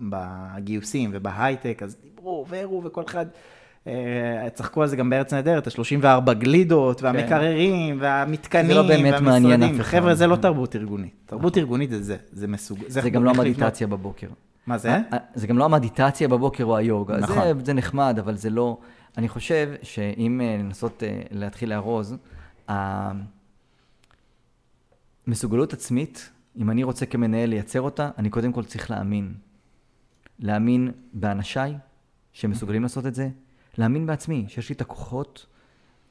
בגיוסים 0.00 1.10
ובהייטק, 1.12 1.82
אז 1.82 1.96
דיברו 2.02 2.46
והראו 2.48 2.82
וכל 2.84 3.02
אחד... 3.04 3.26
אה, 3.86 4.50
צחקו 4.54 4.82
על 4.82 4.88
זה 4.88 4.96
גם 4.96 5.10
בארץ 5.10 5.32
נהדרת, 5.32 5.66
ה-34 5.66 6.32
גלידות, 6.32 7.00
כן. 7.00 7.06
והמקררים, 7.06 7.96
כן. 7.96 8.02
והמתקנים, 8.02 8.66
זה 8.66 8.74
לא 8.74 8.82
באמת 8.82 9.20
מעניין 9.20 9.62
אף 9.62 9.80
אחד. 9.80 9.82
חבר'ה, 9.82 10.14
זה 10.14 10.26
לא 10.26 10.36
תרבות 10.36 10.76
ארגונית. 10.76 11.12
תרבות 11.26 11.58
ארגונית 11.58 11.90
זה 11.90 12.02
זה, 12.02 12.16
זה 12.32 12.48
מסוג... 12.48 12.78
זה, 12.88 13.00
זה 13.00 13.10
גם 13.10 13.24
לא 13.24 13.30
המדיטציה 13.30 13.86
בבוקר. 13.86 14.28
מה 14.66 14.78
זה? 14.78 14.90
אה, 14.90 15.18
זה 15.34 15.46
גם 15.46 15.58
לא 15.58 15.64
המדיטציה 15.64 16.28
בבוקר 16.28 16.64
או 16.64 16.76
היוגה. 16.76 17.16
נכון. 17.16 17.42
זה, 17.42 17.52
זה 17.64 17.72
נחמד, 17.72 18.18
אבל 18.18 18.36
זה 18.36 18.50
לא... 18.50 18.78
אני 19.18 19.28
חושב 19.28 19.68
שאם 19.82 20.40
אה, 20.40 20.56
לנסות 20.58 21.02
להתחיל 21.30 21.70
לארוז, 21.70 22.16
מסוגלות 25.30 25.72
עצמית, 25.72 26.30
אם 26.56 26.70
אני 26.70 26.84
רוצה 26.84 27.06
כמנהל 27.06 27.48
לייצר 27.48 27.80
אותה, 27.80 28.10
אני 28.18 28.30
קודם 28.30 28.52
כל 28.52 28.64
צריך 28.64 28.90
להאמין. 28.90 29.34
להאמין 30.38 30.90
באנשיי 31.12 31.74
שמסוגלים 32.32 32.82
לעשות 32.82 33.06
את 33.06 33.14
זה, 33.14 33.28
להאמין 33.78 34.06
בעצמי, 34.06 34.44
שיש 34.48 34.68
לי 34.68 34.74
את 34.74 34.80
הכוחות 34.80 35.46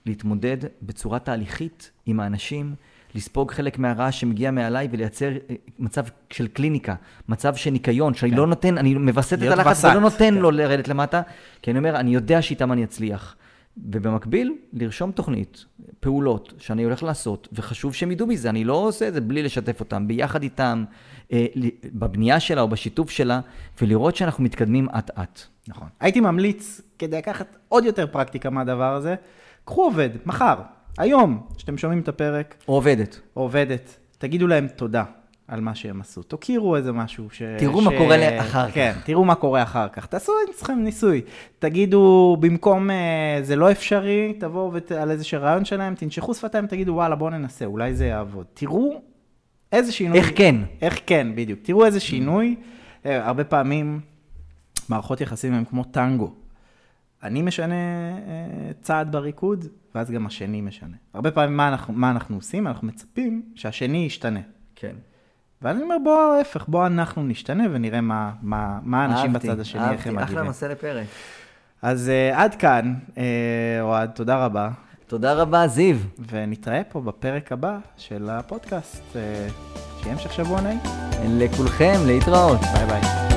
להתמודד 0.06 0.58
בצורה 0.82 1.20
תהליכית 1.20 1.92
עם 2.06 2.20
האנשים, 2.20 2.76
לספוג 3.16 3.52
חלק 3.52 3.80
מהרעש 3.80 4.20
שמגיע 4.20 4.52
מעליי 4.52 4.88
ולייצר 4.92 5.32
אה, 5.50 5.56
מצב 5.80 6.06
של 6.30 6.48
קליניקה, 6.48 6.96
מצב 7.30 7.56
של 7.56 7.70
ניקיון, 7.70 8.14
שאני 8.14 8.32
כן. 8.32 8.38
לא 8.38 8.48
נותן, 8.48 8.78
אני 8.78 8.94
מווסת 8.94 9.44
את 9.44 9.52
הלחץ 9.52 9.86
ולא 9.86 10.00
נותן 10.00 10.18
כן. 10.18 10.34
לו 10.34 10.52
לרדת 10.52 10.88
למטה, 10.88 11.22
כי 11.62 11.72
אני 11.72 11.80
אומר, 11.80 11.96
אני 11.96 12.14
יודע 12.14 12.42
שאיתם 12.42 12.72
אני 12.72 12.84
אצליח. 12.84 13.36
ובמקביל, 13.86 14.56
לרשום 14.74 15.12
תוכנית, 15.12 15.66
פעולות 16.00 16.54
שאני 16.58 16.84
הולך 16.84 17.04
לעשות, 17.04 17.48
וחשוב 17.54 17.94
שהם 17.94 18.12
ידעו 18.12 18.28
מזה, 18.28 18.50
אני 18.50 18.64
לא 18.64 18.74
עושה 18.74 19.08
את 19.08 19.14
זה 19.14 19.22
בלי 19.22 19.44
לשתף 19.44 19.80
אותם, 19.80 20.08
ביחד 20.08 20.44
איתם, 20.44 20.84
אה, 21.32 21.46
בבנייה 21.94 22.40
שלה 22.40 22.62
או 22.62 22.68
בשיתוף 22.68 23.10
שלה, 23.10 23.40
ולראות 23.82 24.16
שאנחנו 24.16 24.44
מתקדמים 24.44 24.88
אט-אט. 24.90 25.40
נכון. 25.68 25.88
הייתי 26.00 26.20
ממליץ, 26.20 26.82
כדי 27.00 27.18
לקחת 27.18 27.58
עוד 27.68 27.86
יותר 27.86 28.08
פרקטיקה 28.08 28.50
מהדבר 28.50 28.96
הזה, 28.96 29.16
קחו 29.66 29.84
עובד, 29.84 30.10
מחר, 30.26 30.56
היום, 30.98 31.48
כשאתם 31.58 31.78
שומעים 31.78 32.00
את 32.00 32.08
הפרק. 32.08 32.56
או 32.68 32.74
עובדת. 32.74 33.20
או 33.36 33.42
עובדת. 33.42 33.98
תגידו 34.18 34.48
להם 34.48 34.68
תודה. 34.68 35.04
על 35.50 35.62
מה 35.62 35.76
שהם 35.76 36.02
עשו. 36.02 36.24
תכירו 36.24 36.76
איזה 36.76 36.92
משהו 36.92 37.30
ש... 37.32 37.42
תראו 37.58 37.82
ש... 37.82 37.86
מה 37.86 37.92
קורה 37.98 38.40
אחר 38.42 38.68
כך. 38.68 38.74
כן, 38.74 38.94
תראו 39.04 39.26
מה 39.26 39.36
קורה 39.36 39.64
אחר 39.64 39.88
כך. 39.90 40.06
תעשו 40.06 40.32
אצלכם 40.52 40.80
ניסוי. 40.80 41.22
תגידו, 41.60 42.38
במקום 42.40 42.92
אה, 42.92 43.40
זה 43.42 43.56
לא 43.56 43.72
אפשרי, 43.72 44.34
תבואו 44.40 44.74
ות... 44.74 44.92
על 44.92 45.12
איזה 45.12 45.38
רעיון 45.38 45.66
שלהם, 45.66 45.96
תנשכו 45.96 46.34
שפתיים, 46.34 46.68
תגידו, 46.68 46.94
וואלה, 46.94 47.16
בואו 47.16 47.30
ננסה, 47.30 47.66
אולי 47.66 47.94
זה 47.94 48.06
יעבוד. 48.06 48.46
תראו 48.54 49.02
איזה 49.72 49.92
שינוי... 49.92 50.18
איך 50.18 50.32
כן. 50.36 50.56
איך 50.82 51.00
כן, 51.06 51.28
בדיוק. 51.36 51.60
תראו 51.64 51.86
איזה 51.86 52.00
שינוי. 52.00 52.56
אה, 53.06 53.28
הרבה 53.28 53.44
פעמים 53.44 54.00
מערכות 54.90 55.22
יחסים 55.22 55.54
הן 55.54 55.66
כמו 55.66 55.84
טנגו. 55.84 56.34
אני 57.24 57.42
משנה 57.42 57.76
אה, 57.76 58.74
צעד 58.82 59.12
בריקוד, 59.12 59.66
ואז 59.96 60.12
גם 60.12 60.26
השני 60.26 60.62
משנה. 60.62 60.96
הרבה 61.14 61.32
פעמים 61.32 61.58
מה 61.58 61.68
אנחנו, 61.68 61.94
מה 61.94 62.12
אנחנו 62.12 62.36
עושים? 62.36 62.68
אנחנו 62.68 62.88
מצפים 62.88 63.42
שהשני 63.56 63.98
ישתנה. 63.98 64.40
כן. 64.76 64.96
ואז 65.62 65.76
אני 65.76 65.84
אומר, 65.84 65.96
בוא, 66.04 66.34
ההפך, 66.34 66.66
בוא 66.68 66.88
אנחנו 66.88 67.24
נשתנה 67.24 67.64
ונראה 67.72 68.02
מה, 68.02 68.32
מה, 68.42 68.80
מה 68.84 69.04
האנשים 69.04 69.36
אהבתי, 69.36 69.48
בצד 69.48 69.60
השני, 69.60 69.82
איך 69.82 69.90
הם 69.90 69.94
אהבתי, 69.96 70.10
מגיבים. 70.10 70.24
אחלה 70.24 70.44
נושא 70.44 70.66
לפרק. 70.66 71.08
אז 71.82 72.12
uh, 72.34 72.38
עד 72.38 72.56
כאן, 72.56 72.94
uh, 73.16 73.20
אוהד, 73.82 74.10
תודה 74.10 74.46
רבה, 74.46 74.70
תודה 75.08 75.34
רבה, 75.34 75.68
זיו. 75.68 75.98
ונתראה 76.30 76.82
פה 76.90 77.02
בפרק 77.02 77.52
הבא 77.52 77.78
של 77.98 78.30
הפודקאסט. 78.32 79.04
Uh, 79.14 79.18
שיהיה 80.02 80.14
המשך 80.14 80.34
שבוע 80.34 80.62
נעים. 80.62 80.80
לכולכם, 81.24 81.96
להתראות. 82.06 82.60
ביי 82.74 82.86
ביי. 82.86 83.29